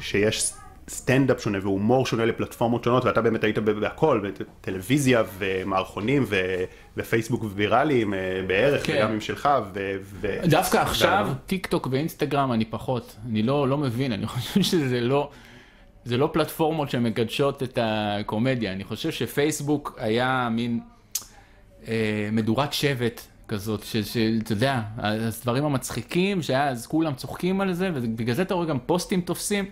[0.00, 0.52] שיש
[0.88, 4.20] סטנדאפ שונה והומור שונה לפלטפורמות שונות, ואתה באמת היית בהכל,
[4.60, 6.36] בטלוויזיה ומערכונים ו...
[6.96, 8.96] ופייסבוק ויראליים אה, בערך, כן.
[8.96, 9.48] וגם עם שלך.
[9.74, 9.96] ו...
[10.02, 10.36] ו...
[10.44, 15.30] דווקא עכשיו טיק טוק ואינסטגרם אני פחות אני לא לא מבין אני חושב שזה לא.
[16.04, 20.80] זה לא פלטפורמות שמקדשות את הקומדיה, אני חושב שפייסבוק היה מין,
[21.88, 28.42] אה, מדורת שבט כזאת, שאתה יודע, הדברים המצחיקים, שאז כולם צוחקים על זה, ובגלל זה
[28.42, 29.64] אתה רואה גם פוסטים תופסים,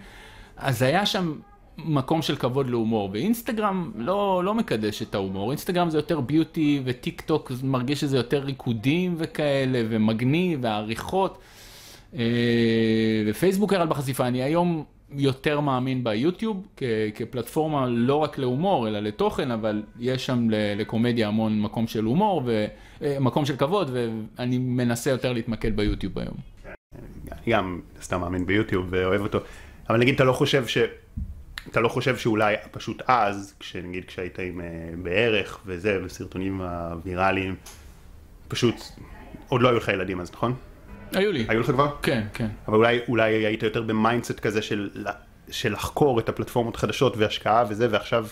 [0.57, 1.35] אז היה שם
[1.79, 7.21] מקום של כבוד להומור, ואינסטגרם לא, לא מקדש את ההומור, אינסטגרם זה יותר beauty, וטיק
[7.21, 11.39] טוק מרגיש שזה יותר ריקודים וכאלה, ומגניב, ועריכות,
[12.15, 12.25] אה,
[13.27, 16.83] ופייסבוק ירד בחשיפה, אני היום יותר מאמין ביוטיוב כ-
[17.15, 22.43] כפלטפורמה לא רק להומור אלא לתוכן, אבל יש שם לקומדיה המון מקום של הומור
[23.01, 26.35] ומקום אה, של כבוד, ואני מנסה יותר להתמקד ביוטיוב היום.
[27.33, 29.39] אני גם סתם מאמין ביוטיוב ואוהב אותו,
[29.91, 30.79] אבל נגיד אתה לא חושב ש...
[31.71, 34.65] אתה לא חושב שאולי פשוט אז, כשנגיד כשהיית עם uh,
[35.03, 37.55] בערך וזה, וסרטונים הוויראליים,
[38.49, 38.75] פשוט
[39.49, 40.55] עוד לא היו לך ילדים אז, נכון?
[41.13, 41.47] היו לי.
[41.49, 41.91] היו לך כבר?
[42.03, 42.49] כן, כן.
[42.69, 44.91] אבל אולי, אולי היית יותר ב mindset כזה של,
[45.51, 48.27] של לחקור את הפלטפורמות החדשות והשקעה וזה, ועכשיו,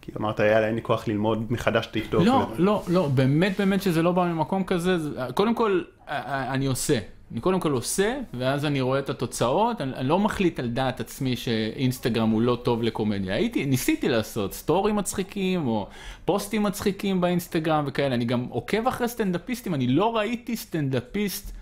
[0.00, 2.22] כי אמרת, יאללה, אין לי כוח ללמוד מחדש טיקטוק.
[2.22, 2.46] לא.
[2.58, 4.96] לא, לא, באמת, באמת שזה לא בא ממקום כזה.
[5.34, 6.98] קודם כל, אני עושה.
[7.32, 11.00] אני קודם כל עושה, ואז אני רואה את התוצאות, אני, אני לא מחליט על דעת
[11.00, 13.34] עצמי שאינסטגרם הוא לא טוב לקומדיה.
[13.34, 15.88] הייתי, ניסיתי לעשות סטורים מצחיקים, או
[16.24, 21.55] פוסטים מצחיקים באינסטגרם וכאלה, אני גם עוקב אחרי סטנדאפיסטים, אני לא ראיתי סטנדאפיסט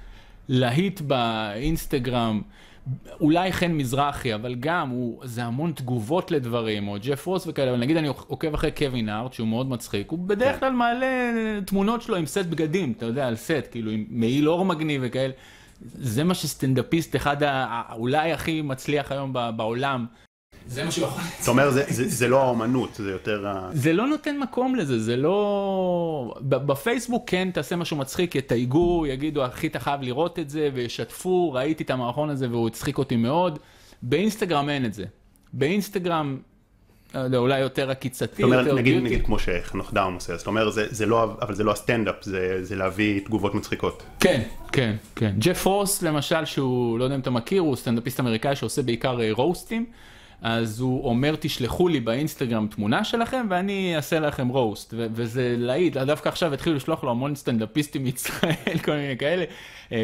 [0.49, 2.43] להיט באינסטגרם,
[3.21, 7.81] אולי חן מזרחי, אבל גם, הוא, זה המון תגובות לדברים, או ג'ף רוס וכאלה, אבל
[7.81, 11.07] נגיד אני עוקב אחרי קווין הארט, שהוא מאוד מצחיק, הוא בדרך כלל מעלה
[11.67, 15.33] תמונות שלו עם סט בגדים, אתה יודע, על סט, כאילו עם מעיל אור מגניב וכאלה.
[15.85, 17.37] זה מה שסטנדאפיסט אחד,
[17.93, 20.07] אולי הכי מצליח היום בעולם.
[20.67, 23.69] זה מה שהוא יכול זאת אומרת, זה, זה, זה לא האומנות, זה יותר ה...
[23.73, 26.35] זה לא נותן מקום לזה, זה לא...
[26.41, 31.83] בפייסבוק כן תעשה משהו מצחיק, יתייגו, יגידו, אחי, אתה חייב לראות את זה, וישתפו, ראיתי
[31.83, 33.59] את המערכון הזה והוא הצחיק אותי מאוד.
[34.03, 35.05] באינסטגרם אין את זה.
[35.53, 36.39] באינסטגרם,
[37.15, 40.87] לא, אולי יותר עקיצתי, זאת אומרת, נגיד, נגיד כמו שחנוך דאום עושה, זאת אומרת, זה,
[40.91, 44.03] זה לא, אבל זה לא הסטנדאפ, זה, זה להביא תגובות מצחיקות.
[44.21, 45.35] כן, כן, כן.
[45.39, 49.87] ג'ף רוס, למשל, שהוא, לא יודע אם אתה מכיר, הוא סטנדאפיסט אמריקאי שעושה בעיקר רוסטים.
[49.91, 50.14] Uh,
[50.45, 54.95] אז הוא אומר, תשלחו לי באינסטגרם תמונה שלכם ואני אעשה לכם roast.
[54.97, 59.45] וזה להיט, דווקא עכשיו התחילו לשלוח לו המון סטנדאפיסטים מישראל, כל מיני כאלה,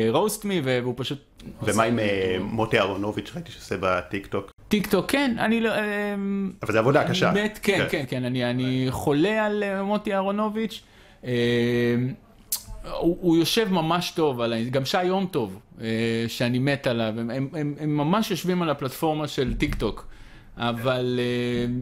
[0.08, 1.18] roast me, והוא פשוט...
[1.62, 4.52] ומה עם אה, מוטי אהרונוביץ', ראיתי שעושה בטיק טוק?
[4.68, 5.70] טיק טוק, כן, אני לא...
[5.74, 7.30] אמ, אבל זה עבודה קשה.
[7.30, 10.82] באמת, כן, כן, כן, כן, אני, אני חולה על אה, מוטי אהרונוביץ'.
[11.22, 15.86] הוא, הוא יושב ממש טוב עליי, גם שי יום טוב, אה,
[16.28, 20.10] שאני מת עליו, הם, הם, הם, הם ממש יושבים על הפלטפורמה של טיק טוק.
[20.56, 21.72] אבל אה,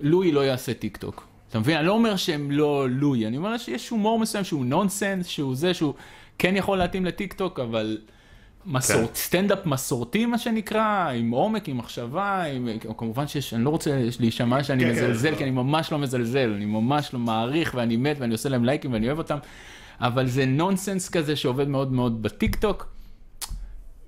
[0.00, 1.28] לואי לא יעשה טיק טוק.
[1.50, 1.76] אתה מבין?
[1.76, 5.74] אני לא אומר שהם לא לואי, אני אומר שיש הומור מסוים שהוא נונסנס, שהוא זה,
[5.74, 5.94] שהוא
[6.38, 7.98] כן יכול להתאים לטיק טוק, אבל
[8.66, 9.14] מסורת, כן.
[9.14, 14.64] סטנדאפ מסורתי מה שנקרא, עם עומק, עם מחשבה, עם, כמובן שיש, אני לא רוצה להישמע
[14.64, 17.96] שאני כן, כן מזלזל, כן, כי אני ממש לא מזלזל, אני ממש לא מעריך ואני
[17.96, 19.38] מת ואני עושה להם לייקים ואני אוהב אותם,
[20.00, 22.86] אבל זה נונסנס כזה שעובד מאוד מאוד בטיק טוק.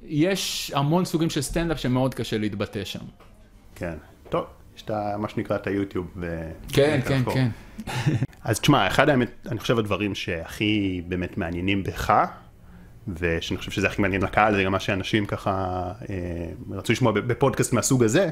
[0.03, 3.05] יש המון סוגים של סטנדאפ שמאוד קשה להתבטא שם.
[3.81, 3.95] כן.
[4.29, 4.45] טוב,
[4.77, 6.07] יש את מה שנקרא את היוטיוב.
[6.73, 7.49] כן, כן, כן.
[8.45, 12.25] אז תשמע, אחד האמת, אני חושב הדברים שהכי באמת מעניינים בך,
[13.09, 15.53] ושאני חושב שזה הכי מעניין לקהל, זה גם מה שאנשים ככה
[16.11, 16.17] אה,
[16.71, 18.31] רצו לשמוע בפודקאסט מהסוג הזה,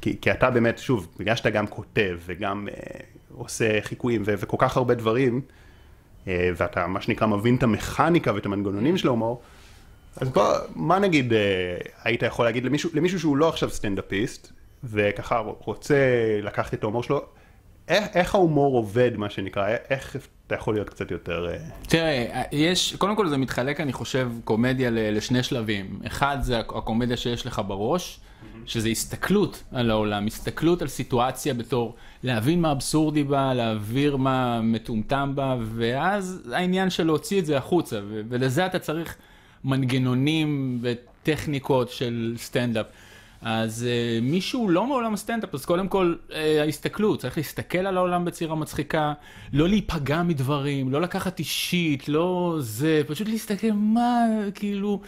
[0.00, 3.00] כי, כי אתה באמת, שוב, בגלל שאתה גם כותב וגם אה,
[3.34, 5.40] עושה חיקויים ו- וכל כך הרבה דברים,
[6.28, 9.42] אה, ואתה מה שנקרא מבין את המכניקה ואת המנגנונים של ההומור,
[10.16, 11.38] אז בוא, מה נגיד אה,
[12.04, 14.52] היית יכול להגיד למישהו, למישהו שהוא לא עכשיו סטנדאפיסט,
[14.84, 15.96] וככה רוצה
[16.42, 17.20] לקחת את ההומור שלו,
[17.88, 20.16] איך, איך ההומור עובד, מה שנקרא, איך
[20.46, 21.48] אתה יכול להיות קצת יותר...
[21.50, 26.00] אה, תראה, יש, קודם כל זה מתחלק, אני חושב, קומדיה לשני שלבים.
[26.06, 28.20] אחד זה הקומדיה שיש לך בראש,
[28.66, 35.32] שזה הסתכלות על העולם, הסתכלות על סיטואציה בתור להבין מה אבסורדי בה, להעביר מה מטומטם
[35.34, 39.16] בה, ואז העניין של להוציא את זה החוצה, ולזה אתה צריך
[39.64, 42.86] מנגנונים וטכניקות של סטנדאפ.
[43.42, 48.24] אז uh, מישהו לא מעולם הסטנדאפ, אז קודם כל uh, ההסתכלות, צריך להסתכל על העולם
[48.24, 49.12] בצורה מצחיקה,
[49.52, 54.24] לא להיפגע מדברים, לא לקחת אישית, לא זה, פשוט להסתכל מה,
[54.54, 55.00] כאילו,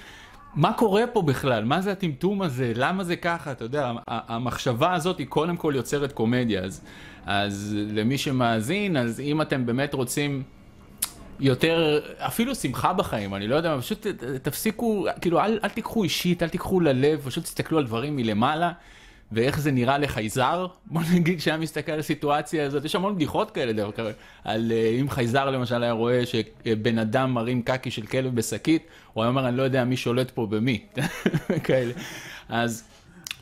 [0.54, 5.18] מה קורה פה בכלל, מה זה הטמטום הזה, למה זה ככה, אתה יודע, המחשבה הזאת
[5.18, 6.80] היא קודם כל יוצרת קומדיה, אז,
[7.26, 10.42] אז למי שמאזין, אז אם אתם באמת רוצים...
[11.40, 14.06] יותר, אפילו שמחה בחיים, אני לא יודע, פשוט
[14.42, 18.72] תפסיקו, כאילו, אל, אל תיקחו אישית, אל תיקחו ללב, פשוט תסתכלו על דברים מלמעלה,
[19.32, 20.66] ואיך זה נראה לחייזר.
[20.86, 24.06] בוא נגיד, כשהיה מסתכל על הסיטואציה הזאת, יש המון בדיחות כאלה, אגב,
[24.44, 29.24] על uh, אם חייזר למשל היה רואה שבן אדם מרים קקי של כלב בשקית, הוא
[29.24, 30.86] היה אומר, אני לא יודע מי שולט פה במי,
[31.64, 31.92] כאלה.
[32.48, 32.84] אז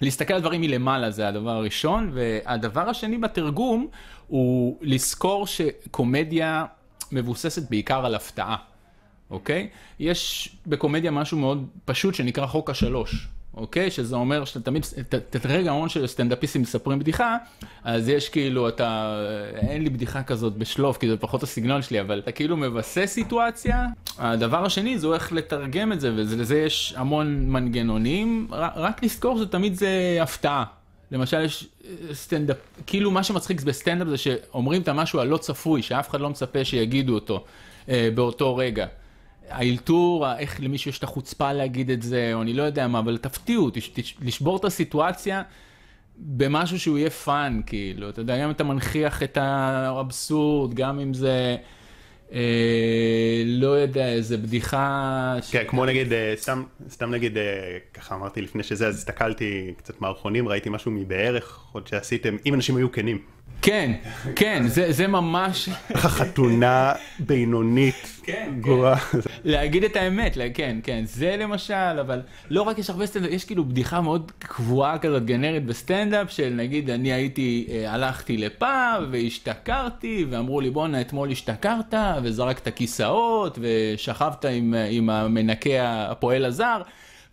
[0.01, 3.89] להסתכל על דברים מלמעלה זה הדבר הראשון, והדבר השני בתרגום
[4.27, 6.65] הוא לזכור שקומדיה...
[7.13, 8.57] מבוססת בעיקר על הפתעה,
[9.31, 9.69] אוקיי?
[10.01, 13.29] יש בקומדיה משהו מאוד פשוט שנקרא חוק השלוש.
[13.57, 13.91] אוקיי?
[13.91, 14.87] שזה אומר שאתה תמיד,
[15.31, 17.37] תראה גם המון של סטנדאפיסטים מספרים בדיחה,
[17.85, 19.17] אז יש כאילו, אתה,
[19.55, 23.87] אין לי בדיחה כזאת בשלוף, כי זה פחות הסגנון שלי, אבל אתה כאילו מבסס סיטואציה.
[24.19, 30.19] הדבר השני זה איך לתרגם את זה, ולזה יש המון מנגנונים, רק לזכור שתמיד זה
[30.23, 30.65] הפתעה.
[31.13, 36.11] למשל יש אה, סטנדאפ, כאילו מה שמצחיק בסטנדאפ זה שאומרים את המשהו הלא צפוי, שאף
[36.11, 37.45] אחד לא מצפה שיגידו אותו
[37.89, 38.87] אה, באותו רגע.
[39.49, 43.19] האלתור, איך למישהו יש את החוצפה להגיד את זה, או אני לא יודע מה, אבל
[43.19, 43.71] תפתיעו,
[44.23, 45.43] לשבור את הסיטואציה
[46.17, 51.15] במשהו שהוא יהיה fun, כאילו, אתה יודע, גם אם אתה מנכיח את האבסורד, גם אם
[51.15, 51.57] זה...
[52.33, 55.37] אה, לא יודע, איזה בדיחה...
[55.51, 55.65] כן.
[55.69, 57.43] כמו נגיד, אה, סתם, סתם נגיד, אה,
[57.95, 62.77] ככה אמרתי לפני שזה, אז הסתכלתי קצת מערכונים, ראיתי משהו מבערך, עוד שעשיתם, אם אנשים
[62.77, 63.19] היו כנים.
[63.63, 63.93] כן,
[64.37, 65.69] כן, זה, זה ממש...
[65.97, 68.97] חתונה בינונית, כן, גרועה.
[68.97, 69.19] כן.
[69.45, 73.65] להגיד את האמת, כן, כן, זה למשל, אבל לא רק יש הרבה סטנדאפ, יש כאילו
[73.65, 80.61] בדיחה מאוד קבועה כזאת, גנרית בסטנדאפ, של נגיד, אני הייתי, אה, הלכתי לפאב והשתכרתי, ואמרו
[80.61, 86.83] לי, בואנה, אתמול השתכרת, וזרקת כיסאות, ושכבת עם, עם המנקה הפועל הזר.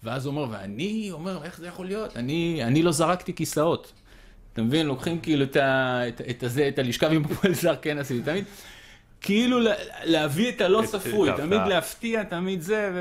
[0.04, 2.17] ואז הוא אומר, ואני אומר, איך זה יכול להיות?
[2.17, 3.91] אני, אני לא זרקתי כיסאות.
[4.60, 4.86] אתה מבין?
[4.86, 8.43] לוקחים כאילו את, ה, את, את, הזה, את הלשכב עם הפועל זר, כן עשיתי, תמיד.
[9.22, 9.60] כאילו
[10.04, 12.91] להביא את הלא צפוי, תמיד להפתיע, תמיד זה,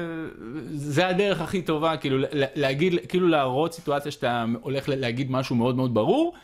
[0.72, 5.94] זה הדרך הכי טובה, כאילו להגיד, כאילו להראות סיטואציה שאתה הולך להגיד משהו מאוד מאוד
[5.94, 6.34] ברור,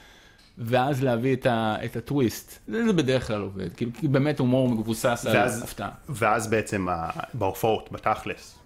[0.59, 2.59] ואז להביא את, ה, את הטוויסט.
[2.69, 5.91] זה, זה בדרך כלל עובד, כאילו באמת הומור מבוסס על הפתעה.
[6.09, 6.87] ואז בעצם
[7.35, 8.59] בהופעות, בתכלס,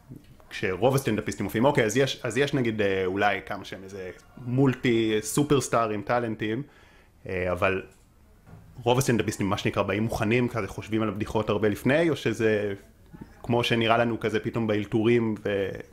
[0.51, 4.11] כשרוב הסטנדאפיסטים מופיעים, אוקיי, אז יש, אז יש נגיד אה, אולי כמה שהם איזה
[4.47, 6.63] מולטי סופרסטארים, טאלנטים,
[7.29, 7.83] אה, אבל
[8.83, 12.75] רוב הסטנדאפיסטים, מה שנקרא, באים מוכנים, כזה חושבים על הבדיחות הרבה לפני, או שזה
[13.43, 15.35] כמו שנראה לנו כזה פתאום באלתורים,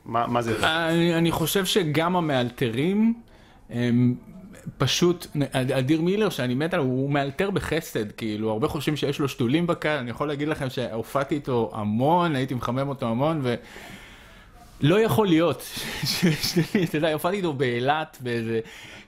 [0.06, 0.66] ומה זה?
[0.66, 3.14] אני, אני חושב שגם המאלתרים,
[3.70, 4.14] הם
[4.78, 9.66] פשוט, אדיר מילר שאני מת עליו, הוא מאלתר בחסד, כאילו, הרבה חושבים שיש לו שתולים
[9.66, 13.54] בקהל, אני יכול להגיד לכם שהופעתי איתו המון, הייתי מחמם אותו המון, ו...
[14.80, 15.62] לא יכול להיות,
[16.84, 18.60] אתה יודע, הופעתי איתו באילת באיזה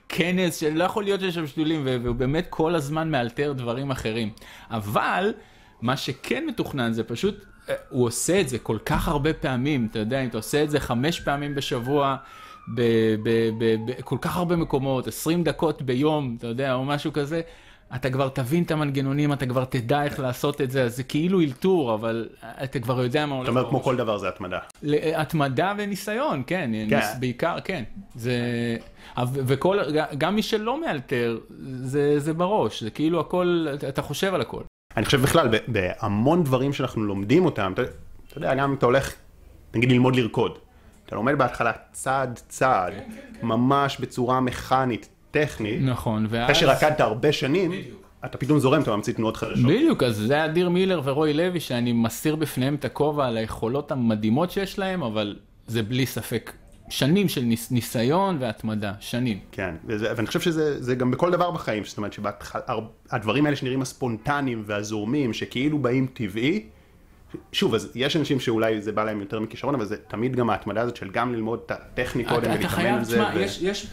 [0.09, 4.29] כנס שלא יכול להיות שיש שם שתולים, והוא באמת כל הזמן מאלתר דברים אחרים.
[4.71, 5.33] אבל
[5.81, 7.35] מה שכן מתוכנן זה פשוט,
[7.69, 10.69] אה, הוא עושה את זה כל כך הרבה פעמים, אתה יודע, אם אתה עושה את
[10.69, 12.15] זה חמש פעמים בשבוע,
[13.87, 17.41] בכל כך הרבה מקומות, עשרים דקות ביום, אתה יודע, או משהו כזה.
[17.95, 21.93] אתה כבר תבין את המנגנונים, אתה כבר תדע איך לעשות את זה, זה כאילו אלתור,
[21.93, 22.29] אבל
[22.63, 23.49] אתה כבר יודע מה הולך.
[23.49, 24.59] אתה אומר כמו כל דבר זה התמדה.
[25.15, 26.99] התמדה וניסיון, כן, כן.
[27.19, 27.83] בעיקר, כן.
[28.15, 28.33] זה...
[29.23, 29.79] וכל,
[30.17, 31.39] גם מי שלא מאלתר,
[31.83, 34.61] זה, זה בראש, זה כאילו הכל, אתה חושב על הכל.
[34.97, 37.81] אני חושב בכלל, בהמון דברים שאנחנו לומדים אותם, אתה,
[38.27, 39.13] אתה יודע, גם אם אתה הולך,
[39.75, 40.57] נגיד ללמוד לרקוד,
[41.05, 43.47] אתה לומד בהתחלה צעד צעד, כן, כן, כן.
[43.47, 46.43] ממש בצורה מכנית, טכני, נכון, ואז...
[46.43, 48.09] אחרי שרקדת הרבה שנים, בדיוק.
[48.25, 49.65] אתה פתאום זורם, אתה ממציא תנועות חדשות.
[49.65, 54.51] בדיוק, אז זה אדיר מילר ורוי לוי, שאני מסיר בפניהם את הכובע על היכולות המדהימות
[54.51, 55.35] שיש להם, אבל
[55.67, 56.53] זה בלי ספק
[56.89, 59.39] שנים של ניס, ניסיון והתמדה, שנים.
[59.51, 64.63] כן, וזה, ואני חושב שזה גם בכל דבר בחיים, זאת אומרת שהדברים האלה שנראים הספונטניים
[64.65, 66.65] והזורמים, שכאילו באים טבעי,
[67.51, 70.81] שוב, אז יש אנשים שאולי זה בא להם יותר מכישרון, אבל זה תמיד גם ההתמדה
[70.81, 73.15] הזאת של גם ללמוד את הטכני קודם ולהתאמן על זה.
[73.15, 73.39] אתה חייב, תשמע, ו...
[73.39, 73.87] יש, יש...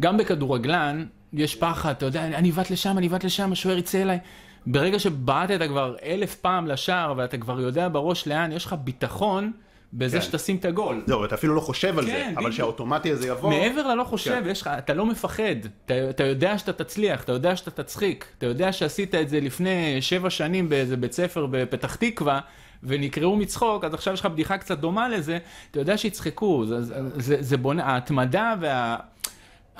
[0.00, 4.18] גם בכדורגלן, יש פחד, אתה יודע, אני אבעט לשם, אני אבעט לשם, השוער יצא אליי.
[4.66, 9.52] ברגע שבעטת כבר אלף פעם לשער, ואתה כבר יודע בראש לאן, יש לך ביטחון.
[9.96, 10.22] בזה כן.
[10.22, 11.02] שתשים את הגול.
[11.06, 13.50] זהו, אתה אפילו לא חושב על כן, זה, אבל שהאוטומטי הזה יבוא.
[13.50, 14.50] מעבר ללא חושב, כן.
[14.50, 15.54] יש לך, אתה לא מפחד,
[15.84, 20.02] אתה, אתה יודע שאתה תצליח, אתה יודע שאתה תצחיק, אתה יודע שעשית את זה לפני
[20.02, 22.40] שבע שנים באיזה בית ספר בפתח תקווה,
[22.82, 25.38] ונקראו מצחוק, אז עכשיו יש לך בדיחה קצת דומה לזה,
[25.70, 28.96] אתה יודע שיצחקו, זה, זה, זה, זה בונה, ההתמדה וה...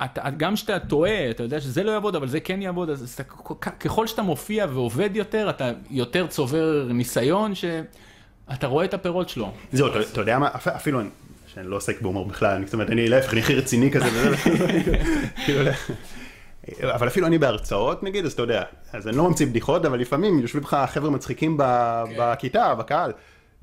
[0.04, 3.22] אתה, גם כשאתה טועה, אתה יודע שזה לא יעבוד, אבל זה כן יעבוד, אז אתה,
[3.70, 9.52] ככל שאתה מופיע ועובד יותר, אתה יותר צובר ניסיון, שאתה רואה את הפירות שלו.
[9.72, 11.08] זהו, אתה, אתה יודע מה, אפילו אני,
[11.46, 14.06] שאני לא עוסק בהומור בכלל, אני, זאת אומרת, אני להפך, אני הכי רציני כזה,
[15.44, 15.70] כאילו,
[16.82, 20.38] אבל אפילו אני בהרצאות נגיד, אז אתה יודע, אז אני לא ממציא בדיחות, אבל לפעמים
[20.38, 21.64] יושבים לך חבר'ה מצחיקים כן.
[22.18, 23.12] בכיתה, בקהל,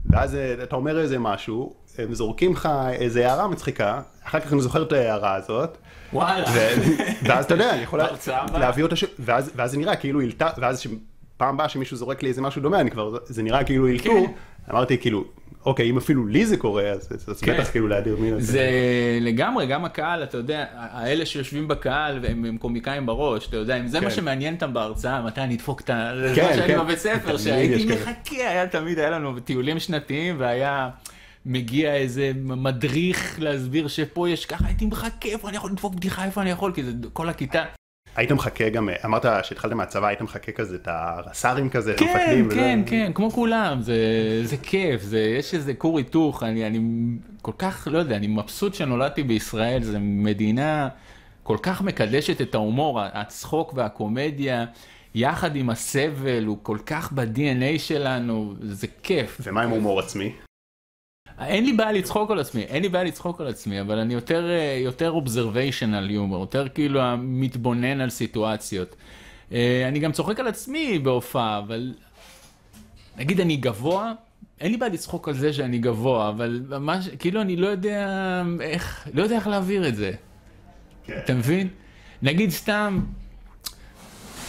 [0.05, 4.61] ואז אה, אתה אומר איזה משהו, הם זורקים לך איזה הערה מצחיקה, אחר כך אני
[4.61, 5.77] זוכר את ההערה הזאת.
[6.13, 6.47] וואלה.
[7.23, 7.99] ואז אתה יודע, אני יכול
[8.59, 10.83] להביא אותה, ואז, ואז זה נראה כאילו אילתה, ואז
[11.37, 14.27] פעם הבאה שמישהו זורק לי איזה משהו דומה, אני כבר, זה נראה כאילו אילתור.
[14.27, 14.33] כן.
[14.71, 15.23] אמרתי כאילו,
[15.65, 17.53] אוקיי, אם אפילו לי זה קורה, אז, אז כן.
[17.53, 18.39] בטח כאילו להדיר מין.
[18.39, 18.69] זה
[19.21, 23.87] לגמרי, גם הקהל, אתה יודע, האלה שיושבים בקהל והם הם קומיקאים בראש, אתה יודע, אם
[23.87, 24.15] זה מה כן.
[24.15, 26.11] שמעניין אותם בהרצאה, מתי אני אדפוק את ה...
[26.15, 26.79] זה כן, מה שאני כן.
[26.79, 27.85] בבית ספר, שהייתי.
[27.85, 30.89] מחכה, היה תמיד, היה לנו טיולים שנתיים והיה...
[31.45, 36.41] מגיע איזה מדריך להסביר שפה יש ככה, הייתי מחכה איפה אני יכול לדפוק בדיחה, איפה
[36.41, 37.63] אני יכול, כי זה כל הכיתה.
[38.15, 42.55] היית מחכה גם, אמרת שהתחלת מהצבא, היית מחכה כזה את הרס"רים כזה, כן, המפקדים, וזה-
[42.55, 43.95] כן, כן, כמו כולם, זה,
[44.43, 46.79] זה כיף, זה, יש איזה כור היתוך, אני, אני
[47.41, 50.89] כל כך, לא יודע, אני מבסוט שנולדתי בישראל, זו מדינה
[51.43, 54.65] כל כך מקדשת את ההומור, הצחוק והקומדיה,
[55.15, 59.41] יחד עם הסבל, הוא כל כך ב-DNA שלנו, זה כיף.
[59.43, 60.31] ומה עם הומור עצמי?
[61.45, 64.49] אין לי בעיה לצחוק על עצמי, אין לי בעיה לצחוק על עצמי, אבל אני יותר,
[64.49, 68.95] אה, יותר observational humor, יותר כאילו מתבונן על סיטואציות.
[69.51, 71.93] אה, אני גם צוחק על עצמי בהופעה, אבל
[73.17, 74.13] נגיד אני גבוה,
[74.59, 78.07] אין לי בעיה לצחוק על זה שאני גבוה, אבל ממש, כאילו אני לא יודע
[78.61, 80.11] איך, לא יודע איך להעביר את זה,
[81.05, 81.19] כן.
[81.23, 81.67] אתה מבין?
[82.21, 82.99] נגיד סתם,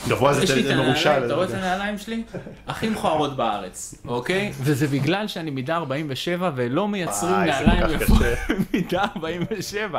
[0.09, 1.11] גבוה זה יש לי את זה מרושע.
[1.11, 2.23] הנעליים, אתה רואה את הנעליים שלי?
[2.67, 4.53] הכי מכוערות בארץ, אוקיי?
[4.65, 8.23] וזה בגלל שאני מידה 47 ולא מייצרים נעליים יפות.
[8.75, 9.99] מידה 47.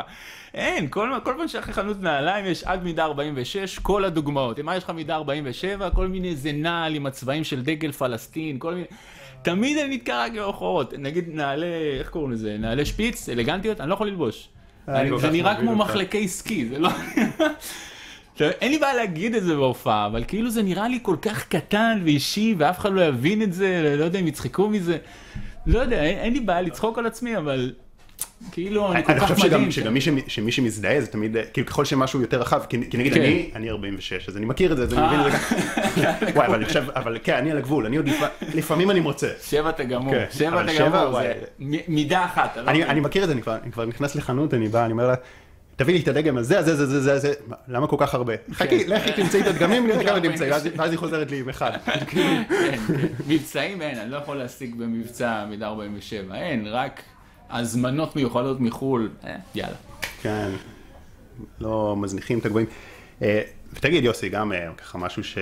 [0.54, 4.58] אין, כל כל פעם שהולך לחנות נעליים יש עד מידה 46, כל הדוגמאות.
[4.60, 5.90] מה יש לך מידה 47?
[5.90, 8.86] כל מיני איזה נעל עם הצבעים של דגל פלסטין, כל מיני...
[9.42, 10.94] תמיד אני נתקע רק במכוערות.
[10.98, 11.66] נגיד נעלי,
[11.98, 12.56] איך קוראים לזה?
[12.58, 14.48] נעלי שפיץ, אלגנטיות, אני לא יכול ללבוש.
[14.86, 15.76] זה נראה כמו.
[15.76, 16.88] מחלקי סקי, זה לא...
[18.34, 21.48] עכשיו, אין לי בעיה להגיד את זה בהופעה, אבל כאילו זה נראה לי כל כך
[21.48, 24.96] קטן ואישי, ואף אחד לא יבין את זה, לא יודע אם יצחקו מזה.
[25.66, 27.72] לא יודע, אין, אין לי בעיה לצחוק על עצמי, אבל
[28.52, 29.70] כאילו, אני כל אני כך חושב מדהים.
[29.70, 32.96] שגם, שגם מי, שמ, שמי שמזדהה זה תמיד, כאילו ככל שמשהו יותר רחב, כי, כי
[32.96, 33.20] נגיד כן.
[33.20, 35.38] אני, אני 46, אז אני מכיר את זה, אז אני מבין את זה
[36.02, 36.12] גם.
[36.34, 38.22] וואי, אבל אני חושב, אבל כן, אני על הגבול, אני עוד לפ...
[38.54, 39.28] לפעמים אני מוצא.
[39.42, 41.20] שבע אתה גמור, כן, שבע אתה גמור.
[41.20, 41.32] זה
[41.88, 42.58] מידה אחת.
[42.58, 42.90] אני, מבין.
[42.90, 45.14] אני מכיר את זה, אני כבר, אני כבר נכנס לחנות, אני בא, אני אומר לה,
[45.76, 48.32] תביא לי את הדגם הזה, הזה, הזה, הזה, הזה, מה, למה כל כך הרבה?
[48.52, 51.72] חכי, לכי תמצאי את הדגמים, לי גם תמצאי, ואז היא חוזרת לי עם אחד.
[52.10, 52.78] כן, כן.
[53.26, 57.02] מבצעים אין, אני לא יכול להשיג במבצע מידה 47, אין, רק
[57.50, 59.76] הזמנות מיוחדות מחו"ל, אה, יאללה.
[60.22, 60.50] כן,
[61.60, 62.66] לא מזניחים את הגבוהים.
[63.22, 65.38] אה, ותגיד יוסי, גם אה, ככה משהו ש...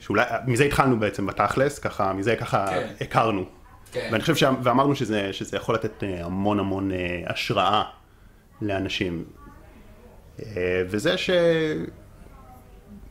[0.00, 2.86] שאולי, מזה התחלנו בעצם בתכלס, ככה, מזה ככה כן.
[3.00, 3.44] הכרנו.
[3.92, 4.08] כן.
[4.12, 4.44] ואני חושב ש...
[4.62, 7.82] ואמרנו שזה, שזה יכול לתת המון המון אה, השראה
[8.62, 9.24] לאנשים.
[10.42, 11.30] אה, וזה ש...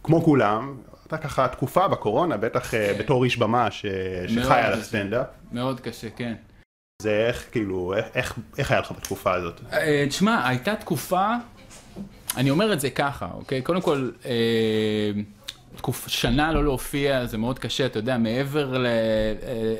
[0.03, 2.99] כמו כולם, הייתה ככה תקופה בקורונה, בטח אה, כן.
[2.99, 3.85] בתור איש במה ש...
[4.27, 4.81] שחי על קשה.
[4.81, 5.27] הסטנדאפ.
[5.51, 6.33] מאוד קשה, כן.
[7.01, 9.61] זה איך, כאילו, איך, איך, איך היה לך בתקופה הזאת?
[9.73, 11.27] אה, תשמע, הייתה תקופה,
[12.37, 13.61] אני אומר את זה ככה, אוקיי?
[13.61, 15.11] קודם כל, אה,
[15.75, 18.87] תקופ, שנה לא להופיע זה מאוד קשה, אתה יודע, מעבר ל,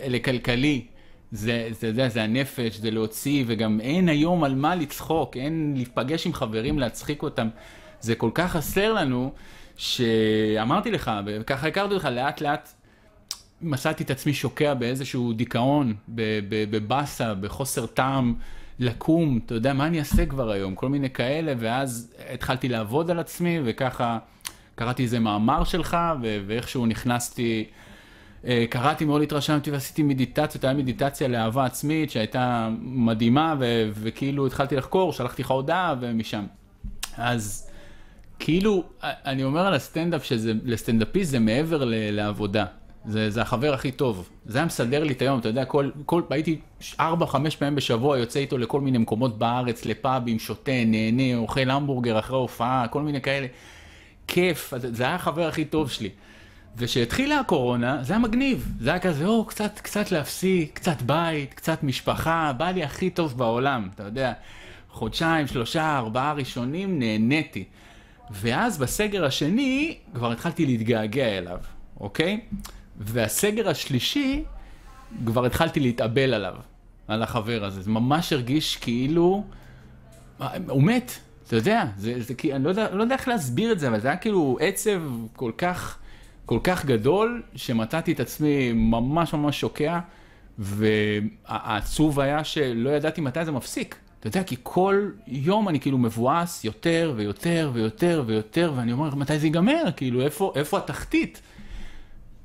[0.08, 0.86] לכלכלי,
[1.36, 6.26] זה, זה, זה, זה הנפש, זה להוציא, וגם אין היום על מה לצחוק, אין להיפגש
[6.26, 7.48] עם חברים, להצחיק אותם.
[8.02, 9.32] זה כל כך חסר לנו,
[9.78, 12.74] שאמרתי לך, וככה הכרתי אותך לאט לאט.
[13.62, 15.94] מצאתי את עצמי שוקע באיזשהו דיכאון,
[16.50, 18.34] בבאסה, בחוסר טעם
[18.80, 20.76] לקום, אתה יודע, מה אני אעשה כבר היום?
[20.76, 24.18] כל מיני כאלה, ואז התחלתי לעבוד על עצמי, וככה
[24.76, 27.66] קראתי איזה מאמר שלך, ואיכשהו נכנסתי,
[28.70, 35.14] קראתי, מאוד התרשמתי ועשיתי מדיטציות, היה מדיטציה לאהבה עצמית שהייתה מדהימה, ו- וכאילו התחלתי לחקור,
[35.14, 36.46] שלחתי לך הודעה, ומשם.
[37.18, 37.70] אז
[38.40, 42.66] כאילו, אני אומר על הסטנדאפ שזה, לסטנדאפיסט זה מעבר ל- לעבודה.
[43.06, 44.30] זה, זה החבר הכי טוב.
[44.46, 46.60] זה היה מסדר לי את היום, אתה יודע, כל, כל, הייתי
[47.00, 52.20] ארבע, חמש פעמים בשבוע יוצא איתו לכל מיני מקומות בארץ, לפאבים, שותה, נהנה, אוכל המבורגר
[52.20, 53.48] אחרי הופעה, כל מיני כאלה.
[54.28, 56.10] כיף, זה היה החבר הכי טוב שלי.
[56.78, 58.74] וכשהתחילה הקורונה, זה היה מגניב.
[58.80, 63.38] זה היה כזה, או, קצת, קצת להפסיק, קצת בית, קצת משפחה, בא לי הכי טוב
[63.38, 64.34] בעולם, אתה יודע.
[64.90, 67.64] חודשיים, שלושה, ארבעה ראשונים, נהניתי.
[68.32, 71.60] ואז בסגר השני, כבר התחלתי להתגעגע אליו,
[72.00, 72.40] אוקיי?
[73.00, 74.44] והסגר השלישי,
[75.26, 76.56] כבר התחלתי להתאבל עליו,
[77.08, 77.82] על החבר הזה.
[77.82, 79.44] זה ממש הרגיש כאילו,
[80.68, 81.12] הוא מת,
[81.48, 84.08] אתה יודע, זה, זה אני לא יודע, לא יודע איך להסביר את זה, אבל זה
[84.08, 85.02] היה כאילו עצב
[85.36, 85.98] כל כך,
[86.46, 90.00] כל כך גדול, שמצאתי את עצמי ממש ממש שוקע,
[90.60, 93.96] והעצוב היה שלא ידעתי מתי זה מפסיק.
[94.20, 99.40] אתה יודע, כי כל יום אני כאילו מבואס יותר ויותר ויותר ויותר, ואני אומר, מתי
[99.40, 99.84] זה ייגמר?
[99.96, 101.42] כאילו, איפה, איפה התחתית?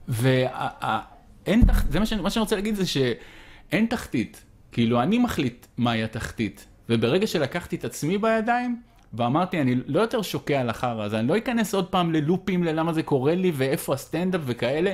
[0.09, 4.45] ואין תחתית, זה מה שאני, מה שאני רוצה להגיד זה שאין תחתית.
[4.73, 6.67] כאילו, אני מחליט מהי התחתית.
[6.89, 8.81] וברגע שלקחתי את עצמי בידיים,
[9.15, 12.93] ואמרתי, אני לא יותר שוקע על החרא הזה, אני לא אכנס עוד פעם ללופים ללמה
[12.93, 14.93] זה קורה לי ואיפה הסטנדאפ וכאלה,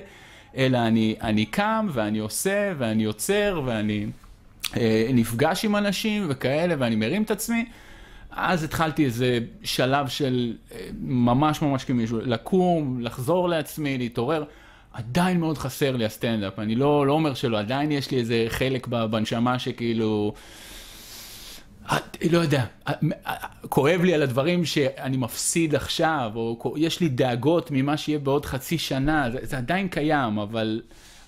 [0.57, 4.07] אלא אני, אני קם ואני עושה ואני יוצר ואני...
[4.77, 7.65] אה, נפגש עם אנשים וכאלה, ואני מרים את עצמי,
[8.31, 14.45] אז התחלתי איזה שלב של אה, ממש ממש כמישהו, לקום, לחזור לעצמי, להתעורר.
[14.93, 18.87] עדיין מאוד חסר לי הסטנדאפ, אני לא, לא אומר שלא, עדיין יש לי איזה חלק
[18.87, 20.33] בנשמה שכאילו...
[22.31, 22.65] לא יודע,
[23.69, 28.79] כואב לי על הדברים שאני מפסיד עכשיו, או יש לי דאגות ממה שיהיה בעוד חצי
[28.79, 30.83] שנה, זה, זה עדיין קיים, אבל,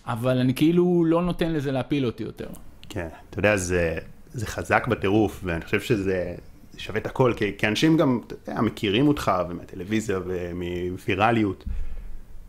[0.06, 2.48] אבל אני כאילו לא נותן לזה להפיל אותי יותר.
[2.88, 3.98] כן, אתה יודע, זה,
[4.32, 6.34] זה חזק בטירוף, ואני חושב שזה
[6.78, 11.64] שווה את הכל, כי, כי אנשים גם, אתה יודע, מכירים אותך, ומהטלוויזיה ומווירליות,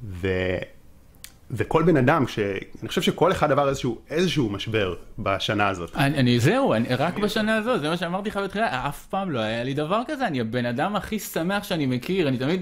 [0.03, 0.27] ו...
[1.51, 2.39] וכל בן אדם, ש...
[2.81, 5.95] אני חושב שכל אחד עבר איזשהו, איזשהו משבר בשנה הזאת.
[5.95, 9.39] אני, אני זהו, אני, רק בשנה הזאת, זה מה שאמרתי לך בתחילה, אף פעם לא
[9.39, 12.61] היה לי דבר כזה, אני הבן אדם הכי שמח שאני מכיר, אני תמיד,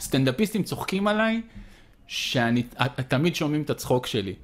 [0.00, 1.40] סטנדאפיסטים צוחקים עליי,
[2.06, 2.62] שאני,
[3.08, 4.34] תמיד שומעים את הצחוק שלי.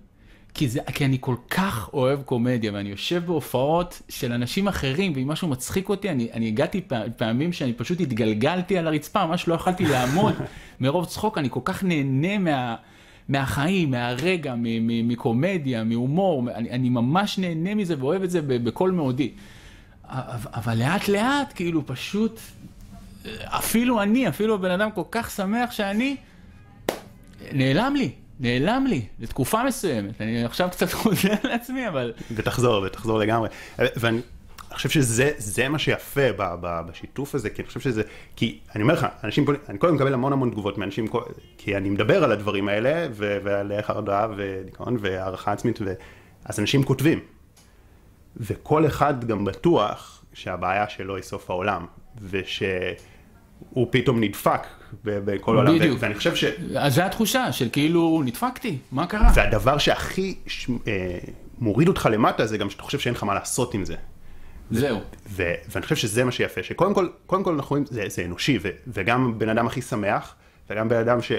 [0.54, 5.28] כי, זה, כי אני כל כך אוהב קומדיה, ואני יושב בהופעות של אנשים אחרים, ואם
[5.28, 6.80] משהו מצחיק אותי, אני, אני הגעתי
[7.16, 10.34] פעמים שאני פשוט התגלגלתי על הרצפה, ממש לא יכלתי לעמוד
[10.80, 12.76] מרוב צחוק, אני כל כך נהנה מה...
[13.28, 14.54] מהחיים, מהרגע,
[15.04, 19.32] מקומדיה, מהומור, אני, אני ממש נהנה מזה ואוהב את זה בכל מאודי.
[20.54, 22.40] אבל לאט לאט, כאילו פשוט,
[23.44, 26.16] אפילו אני, אפילו הבן אדם כל כך שמח שאני,
[27.52, 28.10] נעלם לי,
[28.40, 30.20] נעלם לי, לתקופה מסוימת.
[30.20, 32.12] אני עכשיו קצת חוזר לעצמי, אבל...
[32.34, 33.48] ותחזור, ותחזור לגמרי.
[33.78, 34.20] ואני
[34.74, 38.02] אני חושב שזה מה שיפה ב, ב, בשיתוף הזה, כי אני חושב שזה,
[38.36, 41.06] כי אני אומר לך, אנשים, אני קודם מקבל המון המון תגובות מאנשים,
[41.58, 45.92] כי אני מדבר על הדברים האלה, ו, ועל חרדה ודיכאון והערכה עצמית, ו,
[46.44, 47.20] אז אנשים כותבים.
[48.36, 51.86] וכל אחד גם בטוח שהבעיה שלו היא סוף העולם,
[52.30, 54.66] ושהוא פתאום נדפק
[55.04, 55.98] בכל העולם, בדיוק.
[56.00, 56.44] ואני חושב ש...
[56.76, 59.30] אז זו התחושה של כאילו נדפקתי, מה קרה?
[59.34, 60.70] והדבר שהכי ש...
[60.86, 61.18] אה,
[61.58, 63.94] מוריד אותך למטה זה גם שאתה חושב שאין לך מה לעשות עם זה.
[64.70, 65.00] זהו.
[65.30, 68.58] ו- ואני חושב שזה מה שיפה, שקודם כל, קודם כל אנחנו רואים, זה, זה אנושי,
[68.62, 70.34] ו- וגם בן אדם הכי שמח,
[70.70, 71.32] וגם בן אדם ש-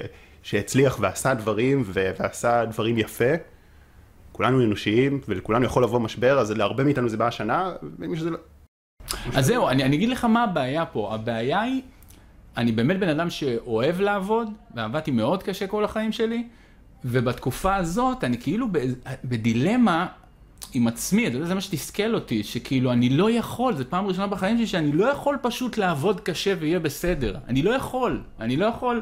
[0.44, 3.34] שהצליח ועשה דברים, ו- ועשה דברים יפה,
[4.32, 8.38] כולנו אנושיים, ולכולנו יכול לבוא משבר, אז להרבה מאיתנו זה בא השנה, ומי שזה לא...
[9.36, 11.82] אז זהו, אני, אני אגיד לך מה הבעיה פה, הבעיה היא,
[12.58, 16.48] אני באמת בן אדם שאוהב לעבוד, ועבדתי מאוד קשה כל החיים שלי,
[17.06, 18.68] ובתקופה הזאת אני כאילו
[19.24, 20.08] בדילמה
[20.76, 24.28] עם עצמי, אתה יודע, זה מה שתסכל אותי, שכאילו אני לא יכול, זו פעם ראשונה
[24.28, 27.36] בחיים שלי שאני לא יכול פשוט לעבוד קשה ויהיה בסדר.
[27.48, 29.02] אני לא יכול, אני לא יכול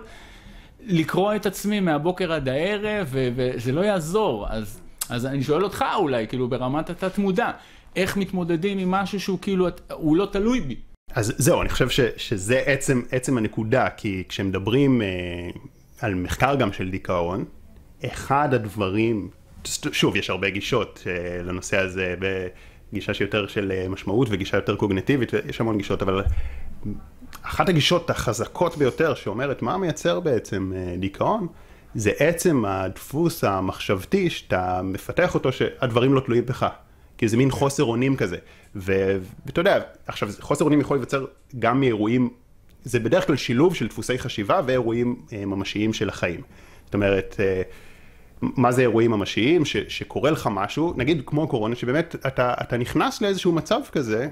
[0.86, 4.48] לקרוע את עצמי מהבוקר עד הערב, וזה לא יעזור.
[4.50, 7.52] אז, אז אני שואל אותך אולי, כאילו ברמת התת מודע,
[7.96, 10.76] איך מתמודדים עם משהו שהוא כאילו, הוא לא תלוי בי.
[11.16, 15.08] אז זהו, אני חושב ש, שזה עצם, עצם הנקודה, כי כשמדברים אה,
[16.02, 17.46] על מחקר גם של דיכאון,
[18.06, 19.30] אחד הדברים
[19.92, 22.16] שוב, יש הרבה גישות אה, לנושא הזה,
[22.92, 26.24] בגישה שיותר של אה, משמעות וגישה יותר קוגנטיבית, ויש המון גישות, אבל
[27.44, 31.48] אחת הגישות החזקות ביותר שאומרת מה מייצר בעצם אה, דיכאון,
[31.96, 36.68] זה עצם הדפוס המחשבתי שאתה מפתח אותו שהדברים לא תלויים בך.
[37.18, 38.38] כי זה מין חוסר אונים כזה.
[38.76, 41.26] ואתה יודע, עכשיו חוסר אונים יכול להיווצר
[41.60, 42.30] גם מאירועים,
[42.84, 46.42] זה בדרך כלל שילוב של דפוסי חשיבה ואירועים ממשיים של החיים.
[46.86, 47.36] זאת אומרת,
[48.58, 53.22] מה זה אירועים ממשיים, ש, שקורה לך משהו, נגיד כמו קורונה, שבאמת אתה, אתה נכנס
[53.22, 54.30] לאיזשהו מצב כזה,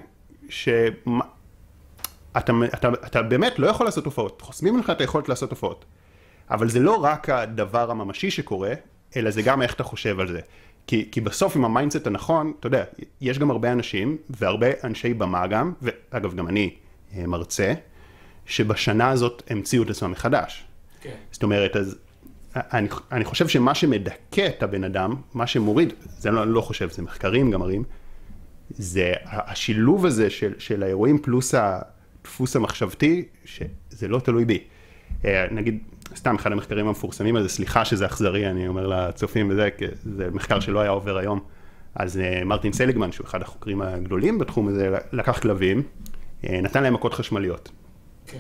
[0.50, 1.00] שאתה
[2.38, 5.86] אתה, אתה, אתה באמת לא יכול לעשות הופעות, חוסמים לך את היכולת לעשות הופעות.
[6.50, 8.74] אבל זה לא רק הדבר הממשי שקורה,
[9.16, 10.40] אלא זה גם איך אתה חושב על זה.
[10.88, 12.84] כי, כי בסוף עם ה mindset הנכון, אתה יודע,
[13.22, 16.76] יש גם הרבה אנשים, והרבה אנשי במה גם, ואגב גם אני
[17.18, 17.74] אה, מרצה,
[18.46, 20.66] שבשנה הזאת המציאו את עצמם מחדש.
[21.02, 21.16] כן.
[21.32, 21.98] זאת אומרת, אז
[22.56, 26.90] אני, אני חושב שמה שמדכא את הבן אדם, מה שמוריד, זה לא, אני לא חושב,
[26.90, 27.84] זה מחקרים גם מראים,
[28.70, 34.64] זה השילוב הזה של, של האירועים פלוס הדפוס המחשבתי, שזה לא תלוי בי.
[35.26, 35.80] אה, נגיד,
[36.16, 40.60] סתם אחד המחקרים המפורסמים הזה, סליחה שזה אכזרי, אני אומר לצופים וזה, כי זה מחקר
[40.60, 41.40] שלא היה עובר היום.
[41.96, 45.84] אז אה, מרטין סליגמן, שהוא אחד החוקרים הגדולים בתחום הזה, לקח כלבים,
[46.44, 47.72] אה, נתן להם מכות חשמליות.
[48.28, 48.38] כן.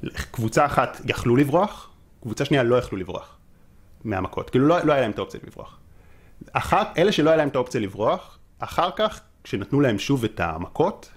[0.00, 1.93] וקבוצה אחת יכלו לברוח,
[2.24, 3.36] קבוצה שנייה לא יכלו לברוח
[4.04, 5.78] מהמכות, כאילו לא, לא היה להם את האופציה לברוח.
[6.52, 11.10] אחר, אלה שלא היה להם את האופציה לברוח, אחר כך, כשנתנו להם שוב את המכות,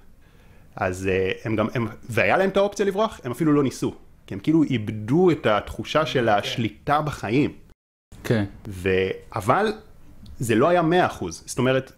[0.75, 3.93] אז uh, הם גם, הם, והיה להם את האופציה לברוח, הם אפילו לא ניסו.
[4.27, 7.53] כי הם כאילו איבדו את התחושה של השליטה בחיים.
[8.23, 8.45] כן.
[8.67, 8.89] ו...
[9.35, 9.73] אבל
[10.39, 11.43] זה לא היה מאה אחוז.
[11.45, 11.91] זאת אומרת,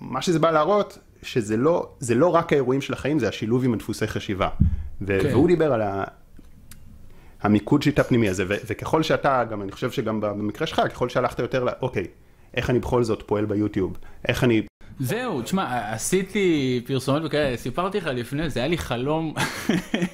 [0.00, 3.74] מה שזה בא להראות, שזה לא, זה לא רק האירועים של החיים, זה השילוב עם
[3.74, 4.48] הדפוסי חשיבה.
[5.00, 5.18] ו...
[5.22, 5.28] כן.
[5.28, 6.04] והוא דיבר על ה...
[7.42, 11.38] המיקוד שיטה פנימי הזה, ו- וככל שאתה, גם אני חושב שגם במקרה שלך, ככל שהלכת
[11.38, 11.68] יותר ל...
[11.82, 12.06] אוקיי,
[12.54, 13.96] איך אני בכל זאת פועל ביוטיוב,
[14.28, 14.62] איך אני
[14.98, 19.34] זהו, תשמע, עשיתי פרסומות וכאלה, סיפרתי לך לפני, זה היה לי חלום,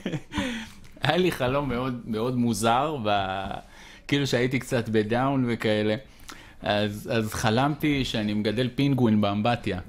[1.03, 3.09] היה לי חלום מאוד מאוד מוזר, ו...
[4.09, 5.95] כאילו שהייתי קצת בדאון וכאלה,
[6.63, 9.81] אז, אז חלמתי שאני מגדל פינגווין באמבטיה.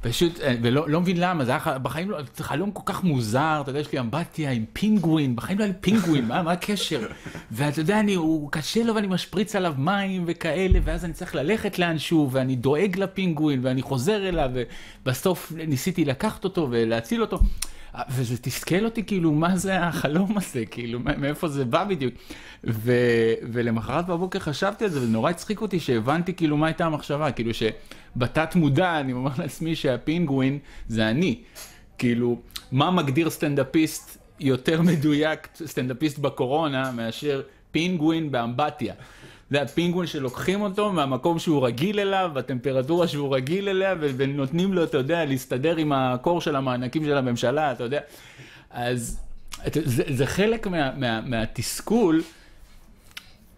[0.00, 3.58] פשוט, אה, ולא לא מבין למה, זה היה בחיים לא, זה חלום כל כך מוזר,
[3.62, 7.00] אתה יודע, יש לי אמבטיה עם פינגווין, בחיים לא היה לי פינגווין, מה, מה הקשר?
[7.50, 11.78] ואתה יודע, אני, הוא קשה לו ואני משפריץ עליו מים וכאלה, ואז אני צריך ללכת
[11.78, 14.50] לאנשהו, ואני דואג לפינגווין, ואני חוזר אליו,
[15.04, 17.38] ובסוף ניסיתי לקחת אותו ולהציל אותו.
[18.10, 22.14] וזה תסכל אותי, כאילו, מה זה החלום הזה, כאילו, מאיפה זה בא בדיוק.
[22.64, 22.92] ו,
[23.52, 27.50] ולמחרת בבוקר חשבתי על זה, וזה נורא הצחיק אותי שהבנתי, כאילו, מה הייתה המחשבה, כאילו,
[27.54, 31.38] שבתת מודע אני אומר לעצמי שהפינגווין זה אני.
[31.98, 32.38] כאילו,
[32.72, 38.94] מה מגדיר סטנדאפיסט יותר מדויק, סטנדאפיסט בקורונה, מאשר פינגווין באמבטיה.
[39.50, 44.98] זה הפינגווין שלוקחים אותו מהמקום שהוא רגיל אליו, בטמפרטורה שהוא רגיל אליה, ונותנים לו, אתה
[44.98, 48.00] יודע, להסתדר עם הקור של המענקים של הממשלה, אתה יודע.
[48.70, 49.20] אז
[49.74, 52.22] זה, זה חלק מה, מה, מהתסכול.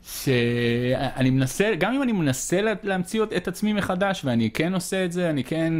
[0.04, 5.30] שאני מנסה, גם אם אני מנסה להמציא את עצמי מחדש, ואני כן עושה את זה,
[5.30, 5.74] אני כן,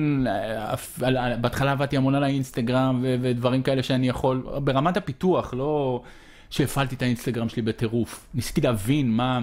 [1.41, 6.03] בהתחלה עבדתי המון על האינסטגרם ודברים כאלה שאני יכול, ברמת הפיתוח, לא
[6.51, 8.27] שהפעלתי את האינסטגרם שלי בטירוף.
[8.35, 9.41] ניסיתי להבין מה,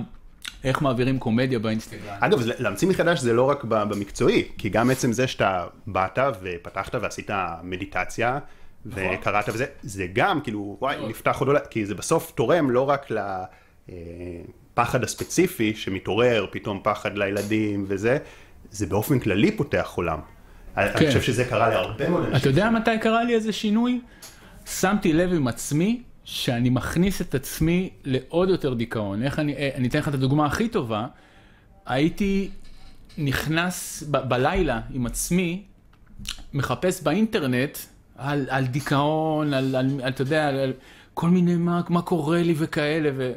[0.63, 2.15] איך מעבירים קומדיה באינסטגרם.
[2.19, 7.29] אגב, להמציא מחדש זה לא רק במקצועי, כי גם עצם זה שאתה באת ופתחת ועשית
[7.63, 8.39] מדיטציה,
[8.85, 9.03] נכון.
[9.13, 11.09] וקראת וזה, זה גם כאילו, וואי, נכון.
[11.09, 13.07] נפתח עוד עולם, כי זה בסוף תורם לא רק
[13.89, 18.17] לפחד הספציפי שמתעורר, פתאום פחד לילדים וזה,
[18.71, 20.19] זה באופן כללי פותח עולם.
[20.77, 21.07] אני כן.
[21.07, 22.35] חושב שזה קרה להרבה מאוד אנשים.
[22.35, 24.01] אתה יודע מתי קרה לי איזה שינוי?
[24.65, 29.23] שמתי לב עם עצמי שאני מכניס את עצמי לעוד יותר דיכאון.
[29.23, 31.07] איך אני, אה, אני אתן לך את הדוגמה הכי טובה,
[31.85, 32.49] הייתי
[33.17, 35.63] נכנס ב, בלילה עם עצמי,
[36.53, 37.77] מחפש באינטרנט
[38.17, 40.73] על, על דיכאון, על, על, על, אתה יודע, על, על
[41.13, 43.33] כל מיני מה, מה קורה לי וכאלה, ו,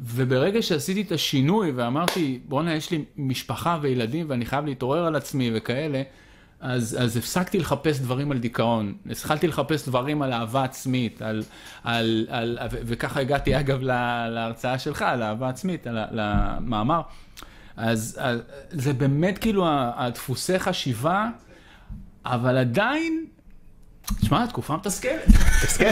[0.00, 5.50] וברגע שעשיתי את השינוי ואמרתי, בואנה, יש לי משפחה וילדים ואני חייב להתעורר על עצמי
[5.54, 6.02] וכאלה,
[6.60, 11.42] אז, אז הפסקתי לחפש דברים על דיכאון, התחלתי לחפש דברים על אהבה עצמית, על,
[11.84, 13.80] על, על, וככה הגעתי אגב
[14.30, 17.00] להרצאה שלך, על אהבה עצמית, על, למאמר.
[17.76, 18.40] אז, אז
[18.70, 21.28] זה באמת כאילו הדפוסי חשיבה,
[22.24, 23.26] אבל עדיין,
[24.20, 25.26] תשמע, תקופה מתסכלת.
[25.28, 25.84] מתסכל,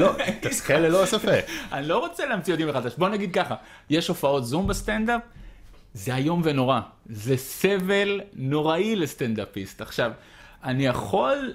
[0.00, 1.44] לא, מתסכל ללא ספק.
[1.72, 3.54] אני לא רוצה להמציא אותי מחדש, בוא נגיד ככה,
[3.90, 5.20] יש הופעות זום בסטנדאפ,
[5.94, 6.80] זה איום ונורא.
[7.06, 9.80] זה סבל נוראי לסטנדאפיסט.
[9.80, 10.10] עכשיו,
[10.64, 11.52] אני יכול,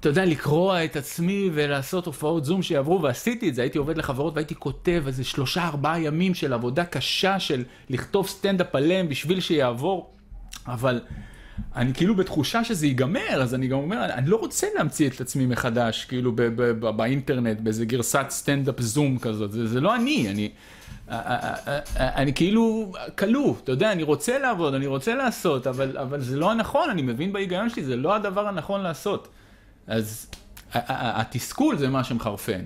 [0.00, 4.34] אתה יודע, לקרוע את עצמי ולעשות הופעות זום שיעברו, ועשיתי את זה, הייתי עובד לחברות
[4.34, 10.10] והייתי כותב איזה שלושה ארבעה ימים של עבודה קשה של לכתוב סטנדאפ עליהם בשביל שיעבור,
[10.66, 11.00] אבל...
[11.76, 15.46] אני כאילו בתחושה שזה ייגמר, אז אני גם אומר, אני לא רוצה להמציא את עצמי
[15.46, 16.32] מחדש, כאילו
[16.96, 20.50] באינטרנט, באיזה גרסת סטנדאפ זום כזאת, זה, זה לא אני, אני,
[21.10, 26.50] אני כאילו כלוא, אתה יודע, אני רוצה לעבוד, אני רוצה לעשות, אבל, אבל זה לא
[26.50, 29.28] הנכון, אני מבין בהיגיון שלי, זה לא הדבר הנכון לעשות.
[29.86, 30.30] אז
[30.74, 32.60] התסכול זה מה שמחרפן.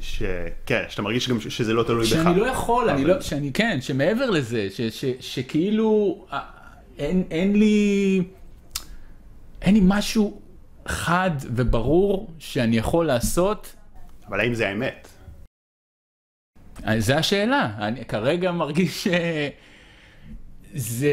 [0.00, 0.22] ש...
[0.66, 2.10] כן, שאתה מרגיש גם שזה לא תלוי בך.
[2.10, 2.98] שאני לא יכול, אבל...
[2.98, 6.18] אני לא, שאני כן, שמעבר לזה, ש, ש, שכאילו
[6.98, 8.22] אין, אין לי,
[9.62, 10.40] אין לי משהו
[10.86, 13.74] חד וברור שאני יכול לעשות.
[14.28, 15.08] אבל האם זה האמת?
[16.98, 19.08] זה השאלה, אני כרגע מרגיש
[20.74, 21.12] שזה,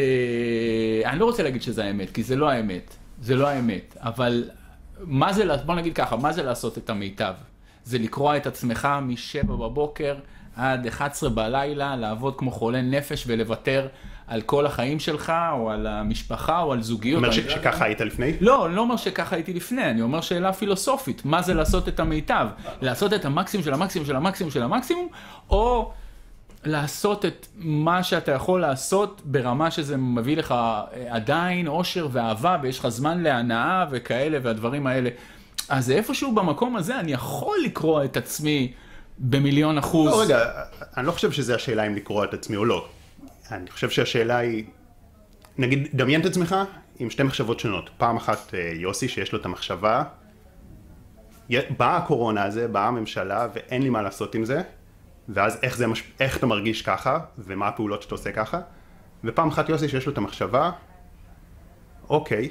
[1.05, 4.49] אני לא רוצה להגיד שזה האמת, כי זה לא האמת, זה לא האמת, אבל
[4.99, 7.33] מה זה, בוא נגיד ככה, מה זה לעשות את המיטב?
[7.85, 10.15] זה לקרוע את עצמך מ-7 בבוקר
[10.55, 13.87] עד 11 בלילה, לעבוד כמו חולה נפש ולוותר
[14.31, 17.17] על כל החיים שלך, או על המשפחה, או על זוגיות.
[17.17, 18.33] אומר שככה היית לפני?
[18.41, 21.99] לא, אני לא אומר שככה הייתי לפני, אני אומר שאלה פילוסופית, מה זה לעשות את
[21.99, 22.47] המיטב?
[22.81, 25.07] לעשות את המקסימום של המקסימום של המקסימום של המקסימום,
[25.49, 25.91] או
[26.65, 32.79] לעשות את מה שאתה יכול לעשות ברמה שזה מביא לך אה, עדיין אושר ואהבה, ויש
[32.79, 35.09] לך זמן להנאה וכאלה והדברים האלה.
[35.69, 38.73] אז איפשהו במקום הזה אני יכול לקרוא את עצמי
[39.19, 40.11] במיליון אחוז.
[40.11, 40.39] לא, רגע,
[40.97, 42.87] אני לא חושב שזה השאלה אם לקרוא את עצמי או לא.
[43.51, 44.65] אני חושב שהשאלה היא,
[45.57, 46.55] נגיד, דמיין את עצמך
[46.99, 47.89] עם שתי מחשבות שונות.
[47.97, 50.03] פעם אחת אה, יוסי שיש לו את המחשבה,
[51.77, 54.61] באה הקורונה הזה, באה הממשלה ואין לי מה לעשות עם זה,
[55.29, 56.03] ואז איך, זה מש...
[56.19, 58.61] איך אתה מרגיש ככה, ומה הפעולות שאתה עושה ככה,
[59.23, 60.71] ופעם אחת יוסי שיש לו את המחשבה,
[62.09, 62.49] אוקיי,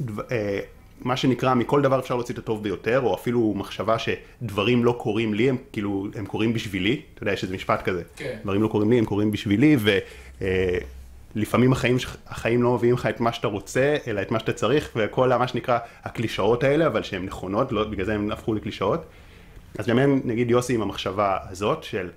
[0.00, 0.22] דו...
[0.30, 0.60] אה,
[1.00, 5.34] מה שנקרא, מכל דבר אפשר להוציא את הטוב ביותר, או אפילו מחשבה שדברים לא קורים
[5.34, 8.36] לי, הם כאילו, הם קורים בשבילי, אתה יודע, יש איזה משפט כזה, כן.
[8.42, 9.76] דברים לא קורים לי, הם קורים בשבילי,
[11.34, 14.90] לפעמים החיים, החיים לא מביאים לך את מה שאתה רוצה, אלא את מה שאתה צריך,
[14.96, 19.04] וכל מה שנקרא הקלישאות האלה, אבל שהן נכונות, לא, בגלל זה הן הפכו לקלישאות.
[19.78, 22.10] אז באמת, נגיד יוסי עם המחשבה הזאת של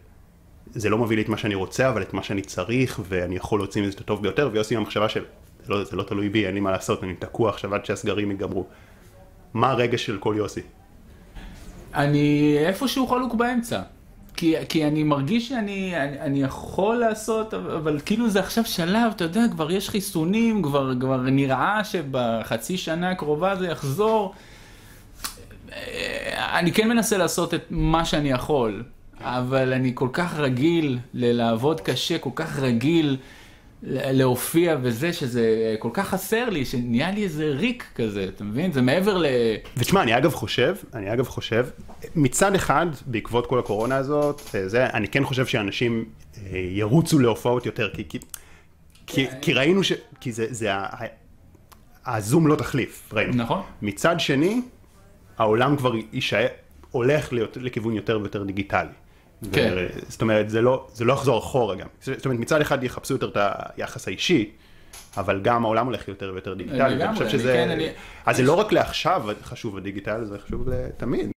[0.71, 3.59] זה לא מביא לי את מה שאני רוצה, אבל את מה שאני צריך, ואני יכול
[3.59, 5.23] להוציא מזה את הטוב ביותר, ויוסי עם המחשבה של
[5.69, 8.65] לא, זה לא תלוי בי, אין לי מה לעשות, אני תקוע עכשיו עד שהסגרים ייגמרו.
[9.53, 10.61] מה הרגש של כל יוסי?
[11.95, 13.81] אני איפשהו חלוק באמצע.
[14.37, 19.23] כי, כי אני מרגיש שאני אני, אני יכול לעשות, אבל כאילו זה עכשיו שלב, אתה
[19.23, 24.33] יודע, כבר יש חיסונים, כבר, כבר נראה שבחצי שנה הקרובה זה יחזור.
[26.37, 28.83] אני כן מנסה לעשות את מה שאני יכול,
[29.21, 33.17] אבל אני כל כך רגיל לעבוד קשה, כל כך רגיל
[33.83, 38.71] להופיע וזה, שזה כל כך חסר לי, שנהיה לי איזה ריק כזה, אתה מבין?
[38.71, 39.25] זה מעבר ל...
[39.77, 41.67] ותשמע, אני אגב חושב, אני אגב חושב,
[42.15, 46.05] מצד אחד, בעקבות כל הקורונה הזאת, אה, זה, אני כן חושב שאנשים
[46.37, 48.19] אה, ירוצו להופעות יותר, כי, כי,
[49.07, 49.91] כי, כי ראינו ש...
[50.19, 50.87] כי זה, זה ה...
[52.05, 53.33] הזום לא תחליף, ראינו.
[53.33, 53.61] נכון.
[53.81, 54.61] מצד שני,
[55.37, 56.47] העולם כבר יישאר,
[56.91, 58.89] הולך להיות, לכיוון יותר ויותר דיגיטלי.
[59.51, 59.73] כן.
[59.77, 59.87] ו...
[60.09, 61.87] זאת אומרת, זה לא, זה לא יחזור אחורה גם.
[62.01, 63.37] זאת אומרת, מצד אחד יחפשו יותר את
[63.77, 64.51] היחס האישי,
[65.17, 66.79] אבל גם העולם הולך יותר ויותר דיגיטלי.
[66.99, 67.53] ואני חושב אני שזה...
[67.53, 67.89] כן, אני-
[68.25, 71.29] אז זה לא רק לעכשיו חשוב הדיגיטל, זה חשוב לתמיד.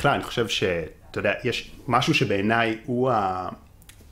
[0.00, 3.10] בכלל, אני חושב שאתה יודע, יש משהו שבעיניי הוא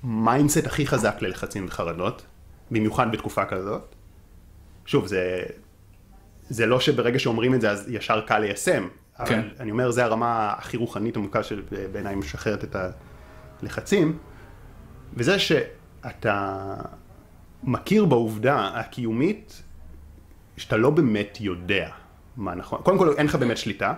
[0.02, 2.26] ה mindset הכי חזק ללחצים וחרדות,
[2.70, 3.94] במיוחד בתקופה כזאת.
[4.86, 5.42] שוב, זה,
[6.48, 9.48] זה לא שברגע שאומרים את זה אז ישר קל ליישם, אבל כן.
[9.60, 12.76] אני אומר, זה הרמה הכי רוחנית עמוקה שבעיניי משחררת את
[13.62, 14.18] הלחצים,
[15.14, 16.74] וזה שאתה
[17.62, 19.62] מכיר בעובדה הקיומית
[20.56, 21.88] שאתה לא באמת יודע
[22.36, 22.80] מה נכון.
[22.82, 23.94] קודם כל, אין לך באמת שליטה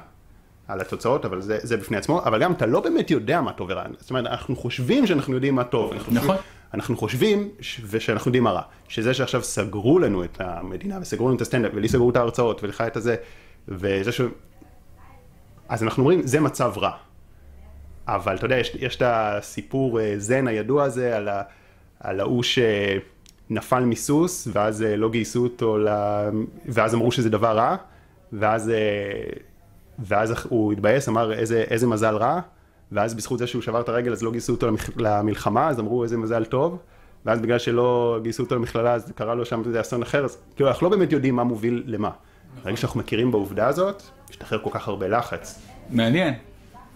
[0.72, 3.68] על התוצאות, אבל זה, זה בפני עצמו, אבל גם אתה לא באמת יודע מה טוב
[3.70, 3.84] ורע.
[3.98, 5.92] זאת אומרת, אנחנו חושבים שאנחנו יודעים מה טוב.
[5.92, 6.36] אנחנו נכון.
[6.36, 8.62] חושבים, אנחנו חושבים ש- ושאנחנו יודעים מה רע.
[8.88, 12.80] שזה שעכשיו סגרו לנו את המדינה, וסגרו לנו את הסטנדאפ, ולי סגרו את ההרצאות, ולך
[12.80, 13.16] את הזה,
[13.68, 14.20] וזה ש...
[15.68, 16.92] אז אנחנו אומרים, זה מצב רע.
[18.06, 21.42] אבל אתה יודע, יש, יש את הסיפור אה, זן הידוע הזה על, ה,
[22.00, 25.88] על ההוא שנפל מסוס, ואז אה, לא גייסו אותו, ל...
[26.66, 27.76] ואז אמרו שזה דבר רע,
[28.32, 28.76] ואז, אה,
[30.00, 32.40] ואז הוא התבאס, אמר איזה, איזה מזל רע,
[32.92, 34.68] ואז בזכות זה שהוא שבר את הרגל אז לא גייסו אותו.
[34.96, 36.78] למלחמה, אז אמרו איזה מזל טוב,
[37.26, 40.68] ואז בגלל שלא גייסו אותו למכללה אז קרה לו שם איזה אסון אחר, אז כאילו
[40.68, 42.10] אנחנו לא באמת יודעים מה מוביל למה.
[42.64, 45.62] ברגע שאנחנו מכירים בעובדה הזאת, משתחרר כל כך הרבה לחץ.
[45.90, 46.34] מעניין,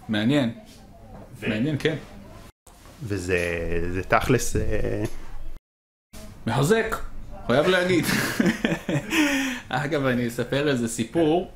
[0.09, 0.53] מעניין.
[1.47, 1.95] מעניין, כן.
[3.03, 3.37] וזה
[3.91, 5.03] זה תכלס, אה,
[6.47, 6.95] מחזק,
[7.47, 8.05] חייב להגיד.
[9.69, 11.51] אגב, אני אספר איזה סיפור.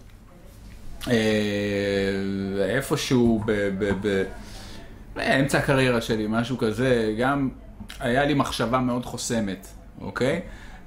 [1.07, 1.13] אה,
[2.75, 3.43] איפשהו
[5.15, 7.49] באמצע הקריירה שלי, משהו כזה, גם
[7.99, 9.67] היה לי מחשבה מאוד חוסמת,
[10.01, 10.41] אוקיי?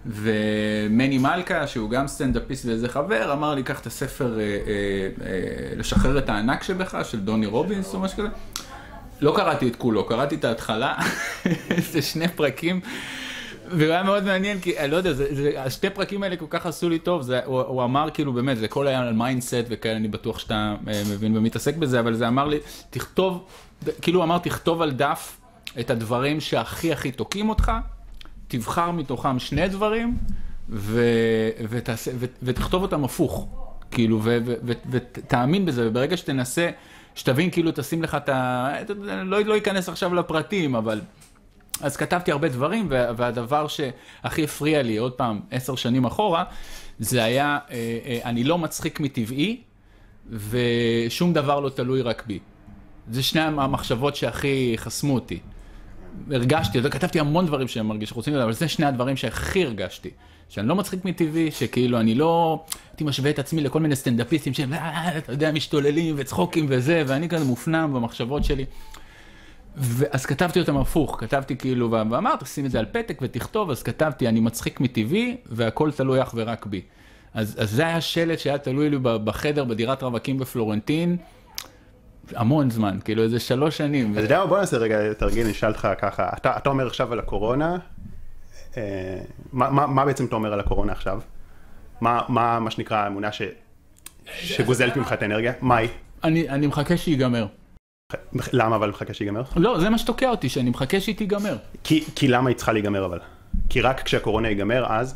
[0.06, 4.48] ומני מלכה, שהוא גם סטנדאפיסט ואיזה חבר, אמר לי, קח את הספר אה, אה,
[5.26, 8.28] אה, לשחרר את הענק שבך, של דוני רובינס או משהו כזה.
[9.20, 10.94] לא קראתי את כולו, קראתי את ההתחלה,
[11.92, 12.80] זה שני פרקים,
[13.72, 16.66] והוא היה מאוד מעניין, כי אני לא יודע, זה, זה, השתי פרקים האלה כל כך
[16.66, 19.96] עשו לי טוב, זה, הוא, הוא אמר כאילו באמת, זה הכל היה על mindset וכאלה,
[19.96, 22.58] אני בטוח שאתה אה, מבין ומתעסק בזה, אבל זה אמר לי,
[22.90, 23.44] תכתוב,
[24.02, 25.36] כאילו הוא אמר, תכתוב על דף
[25.80, 27.72] את הדברים שהכי הכי תוקעים אותך,
[28.48, 30.16] תבחר מתוכם שני דברים,
[30.68, 31.00] ו,
[31.68, 33.48] ותעשה, ו, ותכתוב אותם הפוך,
[33.90, 34.20] כאילו,
[34.90, 36.70] ותאמין בזה, וברגע שתנסה,
[37.14, 38.68] שתבין, כאילו, תשים לך את ה...
[39.24, 41.00] לא, לא אכנס עכשיו לפרטים, אבל...
[41.82, 46.44] אז כתבתי הרבה דברים, וה- והדבר שהכי הפריע לי, עוד פעם, עשר שנים אחורה,
[46.98, 49.60] זה היה, אה, אה, אני לא מצחיק מטבעי,
[50.30, 52.38] ושום דבר לא תלוי רק בי.
[53.10, 55.38] זה שני המחשבות שהכי חסמו אותי.
[56.30, 60.10] הרגשתי, כתבתי המון דברים שהם מרגיש שרוצים לדעת, אבל זה שני הדברים שהכי הרגשתי.
[60.48, 64.72] שאני לא מצחיק מטבעי, שכאילו אני לא הייתי משווה את עצמי לכל מיני סטנדאפיסטים שהם,
[64.74, 68.64] "אה, אתה יודע, משתוללים וצחוקים וזה, ואני כזה מופנם במחשבות שלי.
[69.76, 74.28] ואז כתבתי אותם הפוך, כתבתי כאילו, ואמרת, שים את זה על פתק ותכתוב, אז כתבתי,
[74.28, 76.82] אני מצחיק מטבעי, והכל תלוי אך ורק בי.
[77.34, 81.16] אז, אז זה היה שלט שהיה תלוי לי בחדר בדירת רווקים בפלורנטין,
[82.34, 84.10] המון זמן, כאילו איזה שלוש שנים.
[84.10, 87.12] אז אתה יודע מה, בוא נעשה רגע תרגיל, נשאל אותך ככה, אתה, אתה אומר עכשיו
[87.12, 87.76] על הקורונה,
[88.76, 88.82] אה,
[89.52, 91.20] מה, מה, מה בעצם אתה אומר על הקורונה עכשיו?
[92.00, 93.42] מה, מה, מה שנקרא האמונה ש,
[94.24, 95.52] שגוזלת ממך את האנרגיה?
[95.60, 95.88] מה היא?
[96.24, 97.46] אני, אני מחכה שיגמר.
[98.52, 99.42] למה אבל מחכה שיגמר?
[99.56, 101.56] לא, זה מה שתוקע אותי, שאני מחכה שהיא תיגמר.
[101.84, 103.18] כי, כי למה היא צריכה להיגמר אבל?
[103.68, 105.14] כי רק כשהקורונה ייגמר אז?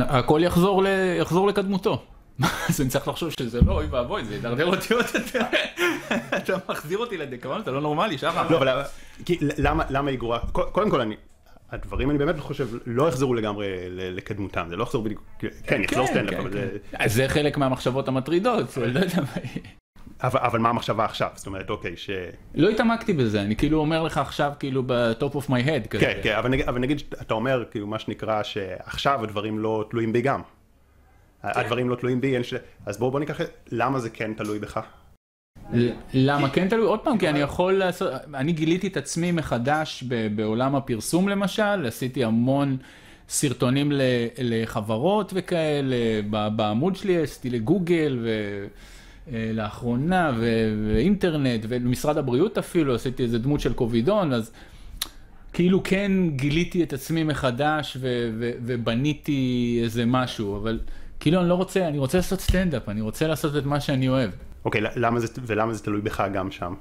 [0.00, 0.86] הכל יחזור, ל...
[1.20, 2.02] יחזור לקדמותו.
[2.68, 5.40] אז אני צריך לחשוב שזה לא, אוי ואבוי, זה ידרדר אותי עוד יותר.
[6.36, 8.48] אתה מחזיר אותי לדיכאון, אתה לא נורמלי, שחר.
[8.50, 8.82] לא, אבל
[9.58, 10.40] למה, למה היא גרועה?
[10.52, 11.14] קודם כל, אני,
[11.70, 15.22] הדברים אני באמת חושב לא יחזרו לגמרי לקדמותם, זה לא יחזור בדיוק,
[15.66, 16.70] כן, יחזור כן, סטנדאפ, כן, אבל זה...
[16.90, 17.08] כן.
[17.08, 19.42] זה חלק מהמחשבות המטרידות, לא יודע מה.
[20.26, 21.28] אבל, אבל מה המחשבה עכשיו?
[21.34, 22.10] זאת אומרת, אוקיי, ש...
[22.54, 26.04] לא התעמקתי בזה, אני כאילו אומר לך עכשיו כאילו ב top of my head כזה.
[26.04, 30.12] כן, כן, אבל נגיד, אבל נגיד אתה אומר, כאילו, מה שנקרא, שעכשיו הדברים לא תלויים
[30.12, 30.40] בי גם.
[31.42, 32.54] הדברים לא תלויים בי, אין ש...
[32.86, 33.50] אז בואו בוא ניקח את...
[33.72, 34.80] למה זה כן תלוי בך?
[36.14, 36.86] למה כן תלוי?
[36.86, 40.04] עוד פעם, כי אני יכול לעשות, אני גיליתי את עצמי מחדש
[40.36, 42.76] בעולם הפרסום למשל, עשיתי המון
[43.28, 43.92] סרטונים
[44.38, 45.96] לחברות וכאלה,
[46.56, 48.26] בעמוד שלי עשיתי לגוגל
[49.28, 54.52] ולאחרונה ואינטרנט ולמשרד הבריאות אפילו, עשיתי איזה דמות של קובידון, אז
[55.52, 57.96] כאילו כן גיליתי את עצמי מחדש
[58.66, 60.80] ובניתי איזה משהו, אבל
[61.20, 64.30] כאילו אני לא רוצה, אני רוצה לעשות סטנדאפ, אני רוצה לעשות את מה שאני אוהב.
[64.64, 66.74] אוקיי, למה זה, ולמה זה תלוי בך גם שם?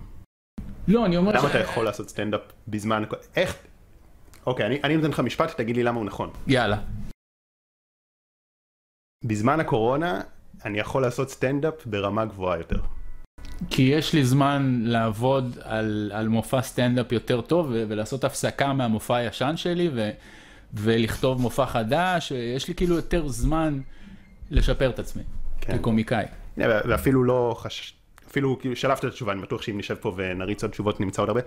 [0.88, 1.46] לא, אני אומר למה ש...
[1.46, 3.04] אתה יכול לעשות סטנדאפ בזמן...
[3.36, 3.58] איך...
[4.46, 6.30] אוקיי, אני, אני נותן לך משפט, תגיד לי למה הוא נכון.
[6.48, 6.78] יאללה.
[9.26, 10.22] בזמן הקורונה,
[10.66, 12.80] אני יכול לעשות סטנדאפ ברמה גבוהה יותר.
[13.70, 19.54] כי יש לי זמן לעבוד על, על מופע סטנדאפ יותר טוב ולעשות הפסקה מהמופע הישן
[19.58, 20.10] שלי ו,
[20.74, 23.82] ולכתוב מופע חדש, יש לי כאילו יותר זמן
[24.52, 25.24] לשפר את עצמי
[25.62, 25.78] כן.
[25.78, 26.26] כקומיקאי.
[26.58, 27.94] ואפילו לא חש...
[28.28, 31.30] אפילו כאילו שלפת את התשובה, אני בטוח שאם נשב פה ונריץ עוד תשובות נמצא עוד
[31.30, 31.42] הרבה.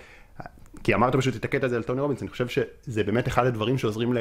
[0.84, 3.78] כי אמרת פשוט את הקטע הזה על טוני רובינס, אני חושב שזה באמת אחד הדברים
[3.78, 4.18] שעוזרים ל...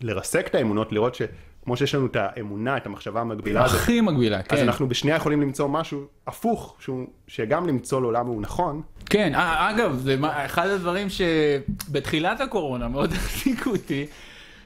[0.00, 3.76] לרסק את האמונות, לראות שכמו שיש לנו את האמונה, את המחשבה המקבילה הזאת.
[3.76, 4.56] הכי מגבילה, כן.
[4.56, 8.82] אז אנחנו בשנייה יכולים למצוא משהו הפוך, שהוא, שגם למצוא למה הוא נכון.
[9.06, 14.06] כן, אגב, זה אחד הדברים שבתחילת הקורונה מאוד החזיקו אותי.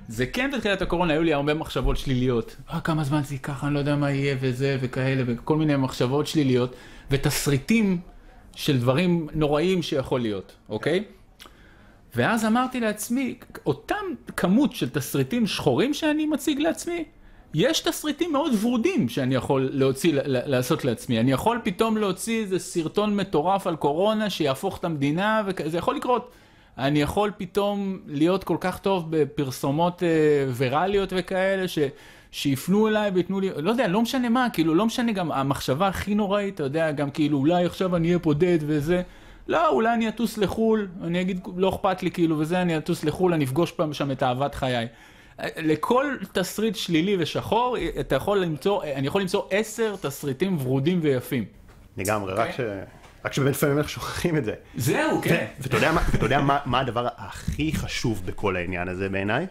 [0.09, 2.57] זה כן בתחילת הקורונה היו לי הרבה מחשבות שליליות.
[2.70, 6.26] אה, כמה זמן זה ייקח, אני לא יודע מה יהיה וזה וכאלה, וכל מיני מחשבות
[6.26, 6.74] שליליות,
[7.11, 8.01] ותסריטים
[8.57, 11.05] של דברים נוראים שיכול להיות, אוקיי?
[12.14, 13.34] ואז אמרתי לעצמי,
[13.66, 14.04] אותם
[14.36, 17.04] כמות של תסריטים שחורים שאני מציג לעצמי,
[17.54, 21.20] יש תסריטים מאוד ורודים שאני יכול להוציא, לעשות לעצמי.
[21.20, 26.30] אני יכול פתאום להוציא איזה סרטון מטורף על קורונה שיהפוך את המדינה, וזה יכול לקרות.
[26.78, 30.08] אני יכול פתאום להיות כל כך טוב בפרסומות אה,
[30.52, 31.78] ויראליות וכאלה, ש...
[32.32, 36.14] שיפנו אליי ויתנו לי, לא יודע, לא משנה מה, כאילו, לא משנה גם המחשבה הכי
[36.14, 39.02] נוראית, אתה יודע, גם כאילו, אולי עכשיו אני אהיה בודד וזה.
[39.49, 43.32] לא, אולי אני אטוס לחו"ל, אני אגיד, לא אכפת לי, כאילו, וזה, אני אטוס לחו"ל,
[43.32, 44.86] אני אפגוש פעם שם את אהבת חיי.
[45.57, 51.45] לכל תסריט שלילי ושחור, אתה יכול למצוא, אני יכול למצוא עשר תסריטים ורודים ויפים.
[51.97, 52.53] לגמרי, רק אוקיי?
[52.53, 52.86] ש...
[53.24, 54.55] רק שבאמת לפעמים אנחנו שוכחים את זה.
[54.76, 55.47] זהו, כן.
[55.61, 59.47] ואתה יודע, ואתה יודע מה, מה הדבר הכי חשוב בכל העניין הזה בעיניי?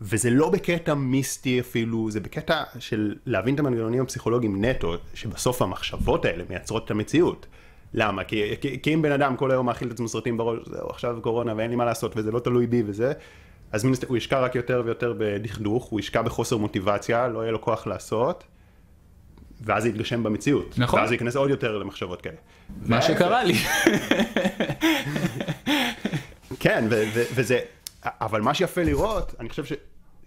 [0.00, 6.24] וזה לא בקטע מיסטי אפילו, זה בקטע של להבין את המנגנונים הפסיכולוגיים נטו, שבסוף המחשבות
[6.24, 7.46] האלה מייצרות את המציאות.
[7.94, 8.24] למה?
[8.24, 11.18] כי, כי, כי אם בן אדם כל היום מאכיל את עצמו סרטים בראש, זהו, עכשיו
[11.22, 13.12] קורונה ואין לי מה לעשות וזה לא תלוי בי וזה,
[13.72, 17.60] אז מן הוא ישקע רק יותר ויותר בדכדוך, הוא ישקע בחוסר מוטיבציה, לא יהיה לו
[17.60, 18.44] כוח לעשות,
[19.60, 20.74] ואז זה יתגשם במציאות.
[20.78, 21.00] נכון.
[21.00, 22.36] ואז זה ייכנס עוד יותר למחשבות כאלה.
[22.86, 23.54] מה שקרה לי.
[26.60, 26.84] כן,
[27.34, 27.58] וזה,
[28.04, 29.72] אבל מה שיפה לראות, אני חושב ש...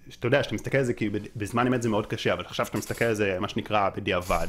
[0.09, 2.77] שאתה יודע, שאתה מסתכל על זה, כי בזמן אמת זה מאוד קשה, אבל עכשיו שאתה
[2.77, 4.47] מסתכל על זה, מה שנקרא, בדיעבד,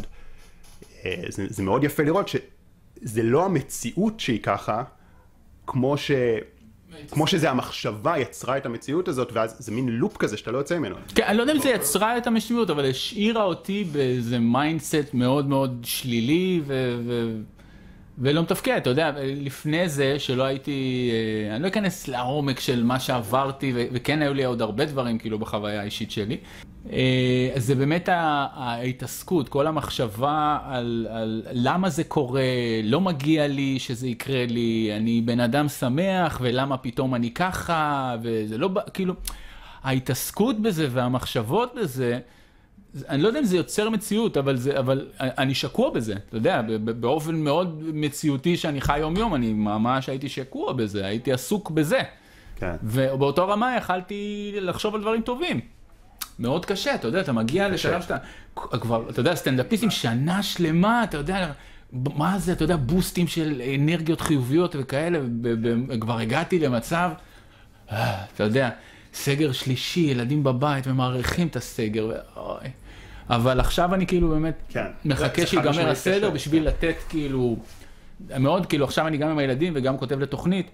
[1.04, 2.28] אה, זה, זה מאוד יפה לראות
[3.04, 4.82] שזה לא המציאות שהיא ככה,
[5.66, 6.10] כמו ש...
[7.10, 10.78] כמו שזה המחשבה יצרה את המציאות הזאת, ואז זה מין לופ כזה שאתה לא יוצא
[10.78, 10.96] ממנו.
[11.14, 15.48] כן, אני לא יודע אם זה יצרה את המציאות, אבל השאירה אותי באיזה mindset מאוד
[15.48, 16.98] מאוד שלילי ו...
[17.06, 17.36] ו...
[18.18, 21.10] ולא מתפקד, אתה יודע, לפני זה שלא הייתי,
[21.50, 25.38] אה, אני לא אכנס לעומק של מה שעברתי, וכן היו לי עוד הרבה דברים כאילו
[25.38, 26.36] בחוויה האישית שלי.
[26.92, 32.42] אה, זה באמת ההתעסקות, כל המחשבה על, על למה זה קורה,
[32.84, 38.58] לא מגיע לי שזה יקרה לי, אני בן אדם שמח, ולמה פתאום אני ככה, וזה
[38.58, 39.14] לא, כאילו,
[39.82, 42.18] ההתעסקות בזה והמחשבות בזה,
[43.08, 46.62] אני לא יודע אם זה יוצר מציאות, אבל, זה, אבל אני שקוע בזה, אתה יודע,
[46.84, 52.00] באופן מאוד מציאותי שאני חי יום-יום, אני ממש הייתי שקוע בזה, הייתי עסוק בזה.
[52.56, 52.74] כן.
[52.82, 55.60] ובאותו רמה יכלתי לחשוב על דברים טובים.
[56.38, 58.16] מאוד קשה, אתה יודע, אתה מגיע לשלב שאתה,
[58.54, 61.52] כבר, אתה יודע, סטנדאפיסטים שנה שלמה, אתה יודע,
[61.92, 65.18] מה זה, אתה יודע, בוסטים של אנרגיות חיוביות וכאלה,
[65.88, 67.10] וכבר הגעתי למצב,
[67.92, 68.70] אה, אתה יודע,
[69.14, 72.70] סגר שלישי, ילדים בבית ומעריכים את הסגר, ואוי.
[73.30, 74.86] אבל עכשיו אני כאילו באמת כן.
[75.04, 77.56] מחכה שיגמר הסדר בשביל לתת כאילו
[78.38, 80.70] מאוד, כאילו עכשיו אני גם עם הילדים וגם כותב לתוכנית,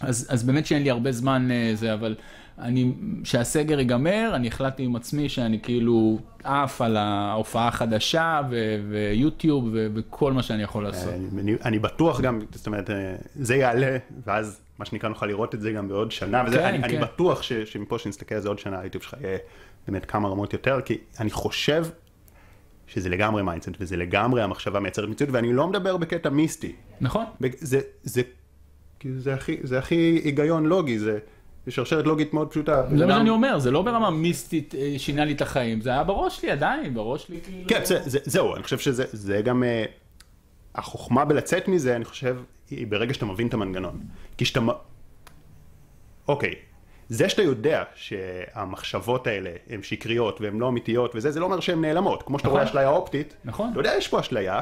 [0.00, 2.14] אז, אז באמת שאין לי הרבה זמן אה, זה, אבל
[2.62, 2.92] אני,
[3.22, 9.86] כשהסגר ייגמר, אני החלטתי עם עצמי שאני כאילו עף על ההופעה החדשה ו- ויוטיוב ו-
[9.94, 11.14] וכל מה שאני יכול לעשות.
[11.38, 13.96] אני, אני בטוח גם, זאת אומרת, אה, זה יעלה,
[14.26, 16.84] ואז מה שנקרא נוכל לראות את זה גם בעוד שנה, וזה, כן, אני, כן.
[16.84, 19.38] אני בטוח ש, שמפה שנסתכל על זה עוד שנה, היוטיוב שלך יהיה
[19.88, 21.84] באמת כמה רמות יותר, כי אני חושב
[22.86, 26.72] שזה לגמרי mindset, וזה לגמרי המחשבה מייצרת מציאות, ואני לא מדבר בקטע מיסטי.
[27.00, 27.24] נכון?
[27.40, 28.22] בג- זה, זה,
[29.00, 31.18] כאילו זה הכי, זה הכי היגיון לוגי, זה,
[31.66, 32.82] זה שרשרת לוגית מאוד פשוטה.
[32.96, 36.04] זה מה שאני אומר, זה לא ברמה מיסטית אה, שינה לי את החיים, זה היה
[36.04, 37.68] בראש שלי עדיין, בראש שלי כאילו...
[37.68, 39.84] כן, זה, זה, זהו, אני חושב שזה זה גם, אה,
[40.74, 42.36] החוכמה בלצאת מזה, אני חושב,
[42.70, 44.00] היא ברגע שאתה מבין את המנגנון.
[44.36, 44.60] כי שאתה,
[46.28, 46.54] אוקיי,
[47.08, 51.80] זה שאתה יודע שהמחשבות האלה הן שקריות והן לא אמיתיות וזה, זה לא אומר שהן
[51.80, 52.22] נעלמות.
[52.22, 52.60] כמו שאתה נכון.
[52.60, 53.70] רואה אשליה אופטית, נכון.
[53.70, 54.60] אתה יודע, יש פה אשליה,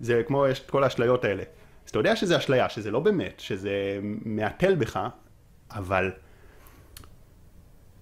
[0.00, 1.42] זה כמו, יש את כל האשליות האלה.
[1.84, 5.00] אז אתה יודע שזה אשליה, שזה לא באמת, שזה מהתל בך,
[5.70, 6.10] אבל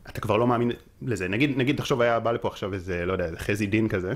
[0.09, 1.29] אתה כבר לא מאמין לזה.
[1.29, 4.13] נגיד, נגיד, תחשוב, היה בא לפה עכשיו איזה, לא יודע, איזה חזי דין כזה,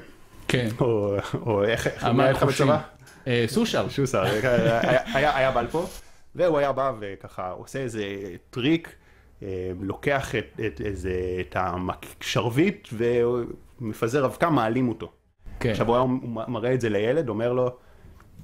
[0.49, 0.69] כן.
[0.81, 2.43] או, או איך, איך מה היה לך.
[2.43, 2.81] בצבא?
[3.27, 3.89] אה, סושר.
[3.89, 4.81] שוסר, היה,
[5.15, 5.87] היה, היה בא לפה,
[6.35, 8.05] והוא היה בא וככה עושה איזה
[8.51, 8.95] טריק,
[9.43, 11.57] אה, לוקח את, את, איזה, את
[12.21, 15.13] השרביט ומפזר אבקה, מעלים אותו.
[15.61, 15.71] כן.
[15.71, 16.05] עכשיו הוא היה
[16.49, 17.77] מראה את זה לילד, אומר לו,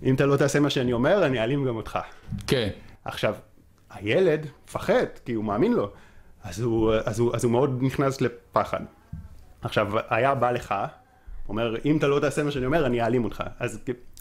[0.02, 1.98] אם אתה לא תעשה מה שאני אומר, אני אעלים גם אותך.
[2.46, 2.68] כן.
[3.04, 3.34] עכשיו,
[3.90, 5.92] הילד מפחד, כי הוא מאמין לו,
[6.44, 8.80] אז הוא, אז הוא, אז הוא מאוד נכנס לפחד.
[9.62, 10.74] עכשיו, היה בא לך,
[11.48, 13.42] אומר, אם אתה לא תעשה מה שאני אומר, אני אעלים אותך.
[13.58, 13.80] אז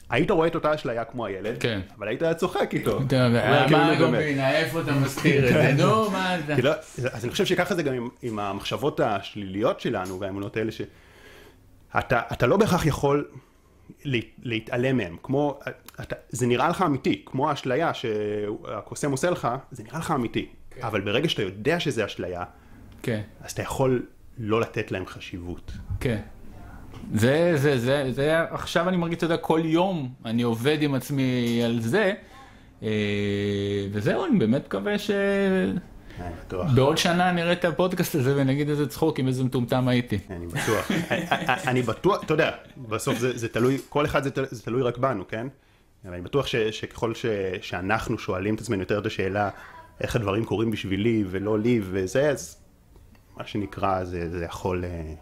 [0.10, 1.82] היית רואה את אותה אשליה כמו הילד, כן.
[1.98, 2.92] אבל היית צוחק איתו.
[2.92, 3.30] יודע,
[3.68, 3.92] כאילו, מה.
[3.92, 5.84] הגובינה, איפה אתה מסתיר את זה?
[5.84, 6.54] נו, מה זה?
[6.54, 6.72] כאילו,
[7.14, 12.48] אז אני חושב שככה זה גם עם, עם המחשבות השליליות שלנו והאמונות האלה, שאתה אתה
[12.48, 13.28] לא בהכרח יכול
[14.06, 15.60] לה, להתעלם מהם, כמו,
[16.02, 20.82] אתה, זה נראה לך אמיתי, כמו האשליה שהקוסם עושה לך, זה נראה לך אמיתי, כן.
[20.84, 22.44] אבל ברגע שאתה יודע שזה אשליה,
[23.02, 23.22] כן.
[23.42, 24.06] אז אתה יכול
[24.38, 25.72] לא לתת להם חשיבות.
[26.00, 26.20] כן.
[27.14, 31.62] זה, זה, זה, זה, עכשיו אני מרגיש, אתה יודע, כל יום אני עובד עם עצמי
[31.66, 32.14] על זה,
[32.84, 32.90] אה,
[33.92, 35.80] וזהו, אני באמת מקווה שבעוד
[36.20, 36.96] אני בטוח.
[36.98, 40.18] שנה נראה את הפודקאסט הזה ונגיד איזה צחוק עם איזה מטומטם הייתי.
[40.30, 40.92] אני בטוח.
[41.12, 41.26] אני-
[41.68, 45.28] אני- בטוח, אתה יודע, בסוף זה, תלוי, כל אחד זה, תל- זה תלוי רק בנו,
[45.28, 45.48] כן?
[46.06, 47.26] אבל אני בטוח ש, שככל ש,
[47.62, 49.50] שאנחנו שואלים את עצמנו יותר את השאלה
[50.02, 52.58] איך הדברים קורים בשבילי ולא לי וזה, אז
[53.38, 55.14] מה שנקרא, זה, זה יכול אה,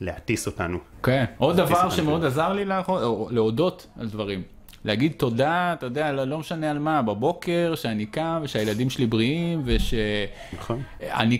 [0.00, 0.78] להטיס אותנו.
[1.02, 1.24] כן.
[1.38, 4.42] עוד דבר שמאוד עזר לי לאחור- להודות על דברים.
[4.84, 9.62] להגיד תודה, אתה יודע, לא לא משנה על מה, בבוקר, שאני קם, ושהילדים שלי בריאים,
[9.64, 9.94] וש...
[10.52, 10.82] נכון?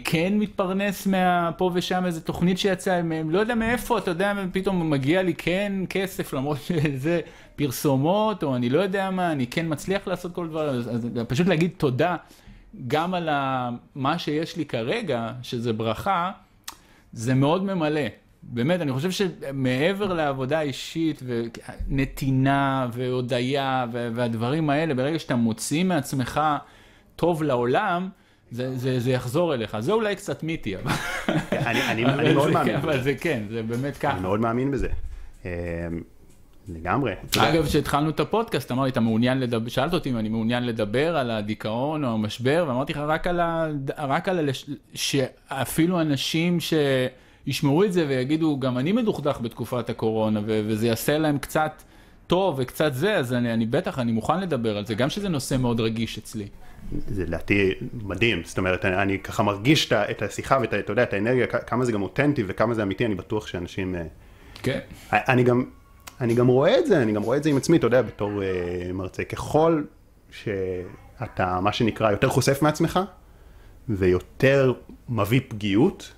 [0.05, 5.23] כן מתפרנס מהפה ושם איזה תוכנית שיצאה, מ- לא יודע מאיפה, אתה יודע, פתאום מגיע
[5.23, 7.21] לי כן כסף, למרות שזה
[7.57, 11.47] פרסומות, או אני לא יודע מה, אני כן מצליח לעשות כל דבר, אז, אז פשוט
[11.47, 12.17] להגיד תודה
[12.87, 16.31] גם על ה, מה שיש לי כרגע, שזה ברכה,
[17.13, 18.01] זה מאוד ממלא.
[18.43, 26.41] באמת, אני חושב שמעבר לעבודה אישית ונתינה והודיה והדברים האלה, ברגע שאתה מוציא מעצמך
[27.17, 28.09] טוב לעולם,
[28.51, 29.81] זה, זה, זה יחזור אליך.
[29.81, 30.93] זה אולי קצת מיתי, אבל,
[31.53, 33.03] אני, אני, אבל, אני מאוד מאמין אבל בזה.
[33.03, 34.21] זה כן, זה באמת אני ככה.
[34.21, 34.89] מאוד מאמין בזה.
[36.69, 37.13] לגמרי.
[37.39, 41.17] אגב, כשהתחלנו את הפודקאסט, אמר לי, אתה מעוניין לדבר, שאלת אותי אם אני מעוניין לדבר
[41.17, 43.67] על הדיכאון או המשבר, ואמרתי לך, רק על ה...
[43.99, 44.53] רק על ה...
[44.95, 50.61] שאפילו אנשים שישמעו את זה ויגידו, גם אני מדוכדך בתקופת הקורונה, ו...
[50.67, 51.83] וזה יעשה להם קצת
[52.27, 55.57] טוב וקצת זה, אז אני, אני בטח, אני מוכן לדבר על זה, גם שזה נושא
[55.57, 56.49] מאוד רגיש אצלי.
[57.09, 57.71] זה לדעתי
[58.03, 61.47] מדהים, זאת אומרת, אני, אני ככה מרגיש את השיחה ואת, ה- אתה יודע, את האנרגיה,
[61.47, 63.95] כמה זה גם אותנטי וכמה זה אמיתי, אני בטוח שאנשים...
[63.95, 64.03] אה,
[64.63, 64.79] כן.
[65.13, 65.65] אני גם,
[66.21, 68.43] אני גם רואה את זה, אני גם רואה את זה עם עצמי, אתה יודע, בתור
[68.43, 69.83] אה, מרצה, ככל
[70.31, 73.01] שאתה, מה שנקרא, יותר חושף מעצמך,
[73.89, 74.73] ויותר
[75.09, 76.13] מביא פגיעות,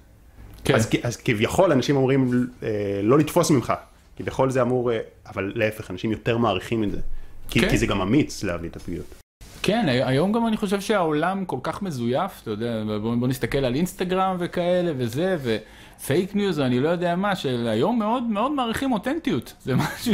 [0.65, 0.75] כן.
[0.75, 3.73] אז, אז כביכול אנשים אומרים אה, לא לתפוס ממך,
[4.17, 7.01] כביכול זה אמור, אה, אבל להפך, אנשים יותר מעריכים את זה,
[7.49, 7.71] כי, כן.
[7.71, 9.26] כי זה גם אמיץ להביא את הפגיעות.
[9.63, 13.59] כן, הי- היום גם אני חושב שהעולם כל כך מזויף, אתה יודע, בוא, בוא נסתכל
[13.59, 15.37] על אינסטגרם וכאלה וזה,
[16.01, 20.13] ופייק ניוז, אני לא יודע מה, שהיום מאוד מאוד מעריכים אותנטיות, זה משהו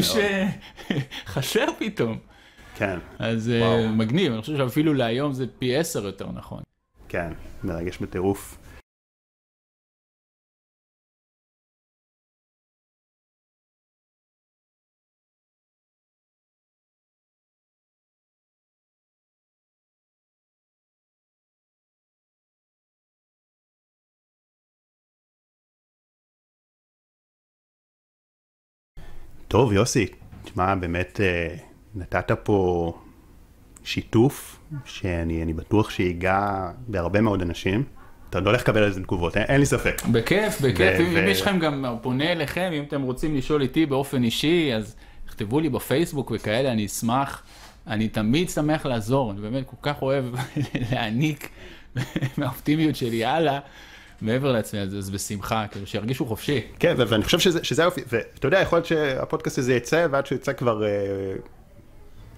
[1.26, 2.18] שחסר פתאום.
[2.76, 3.88] כן, אז אה, וואו.
[3.88, 6.62] מגניב, אני חושב שאפילו להיום זה פי עשר יותר נכון.
[7.08, 7.32] כן,
[7.64, 8.58] מרגש בטירוף.
[29.52, 30.06] טוב, יוסי,
[30.44, 31.54] תשמע, באמת אה,
[31.94, 32.92] נתת פה
[33.84, 37.84] שיתוף, שאני בטוח שיגע בהרבה מאוד אנשים.
[38.30, 40.02] אתה לא הולך לקבל על זה תגובות, אין, אין לי ספק.
[40.12, 41.18] בכיף, בכיף, אם ו...
[41.18, 44.96] יש לכם גם, פונה אליכם, אם אתם רוצים לשאול איתי באופן אישי, אז
[45.26, 47.42] תכתבו לי בפייסבוק וכאלה, אני אשמח.
[47.86, 50.24] אני תמיד שמח לעזור, אני באמת כל כך אוהב
[50.90, 51.48] להעניק
[52.36, 53.58] מהאופטימיות שלי הלאה.
[54.22, 56.60] מעבר לעצמי, אז, אז בשמחה, כאילו שירגישו חופשי.
[56.78, 60.36] כן, ואני חושב שזה, שזה יופי, ואתה יודע, יכול להיות שהפודקאסט הזה יצא, ועד שהוא
[60.36, 60.88] יצא כבר, אה,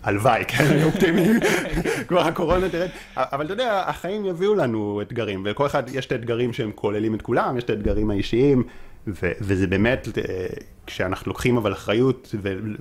[0.03, 1.26] הלוואי, כן, אני אופטימי,
[2.09, 6.53] כבר הקורונה תרד, אבל אתה יודע, החיים יביאו לנו אתגרים, וכל אחד, יש את האתגרים
[6.53, 8.62] שהם כוללים את כולם, יש את האתגרים האישיים,
[9.07, 10.47] וזה באמת, אה,
[10.87, 12.35] כשאנחנו לוקחים אבל אחריות,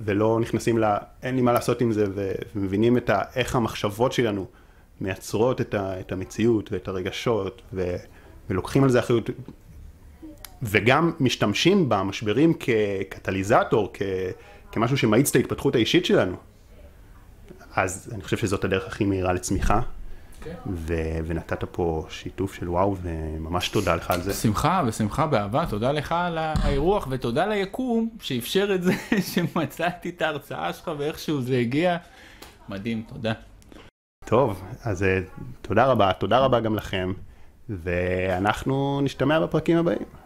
[0.04, 0.84] ולא נכנסים ל...
[1.22, 2.06] אין לי מה לעשות עם זה,
[2.56, 4.46] ומבינים את איך המחשבות שלנו
[5.00, 7.96] מייצרות את, את המציאות ואת הרגשות, ו-
[8.50, 9.30] ולוקחים על זה אחריות,
[10.62, 14.02] וגם משתמשים במשברים כקטליזטור, כ-
[14.72, 16.36] כמשהו שמאיץ את ההתפתחות האישית שלנו.
[17.74, 19.80] אז אני חושב שזאת הדרך הכי מהירה לצמיחה.
[19.80, 20.44] Okay.
[20.44, 20.54] כן.
[20.66, 24.32] ו- ונתת פה שיתוף של וואו, וממש תודה לך על זה.
[24.34, 28.92] שמחה, ושמחה באהבה, תודה לך על האירוח, ותודה ליקום שאפשר את זה,
[29.34, 31.96] שמצאתי את ההרצאה שלך ואיכשהו זה הגיע.
[32.68, 33.32] מדהים, תודה.
[34.24, 35.20] טוב, אז אה,
[35.62, 37.12] תודה רבה, תודה רבה גם לכם,
[37.68, 40.23] ואנחנו נשתמע בפרקים הבאים.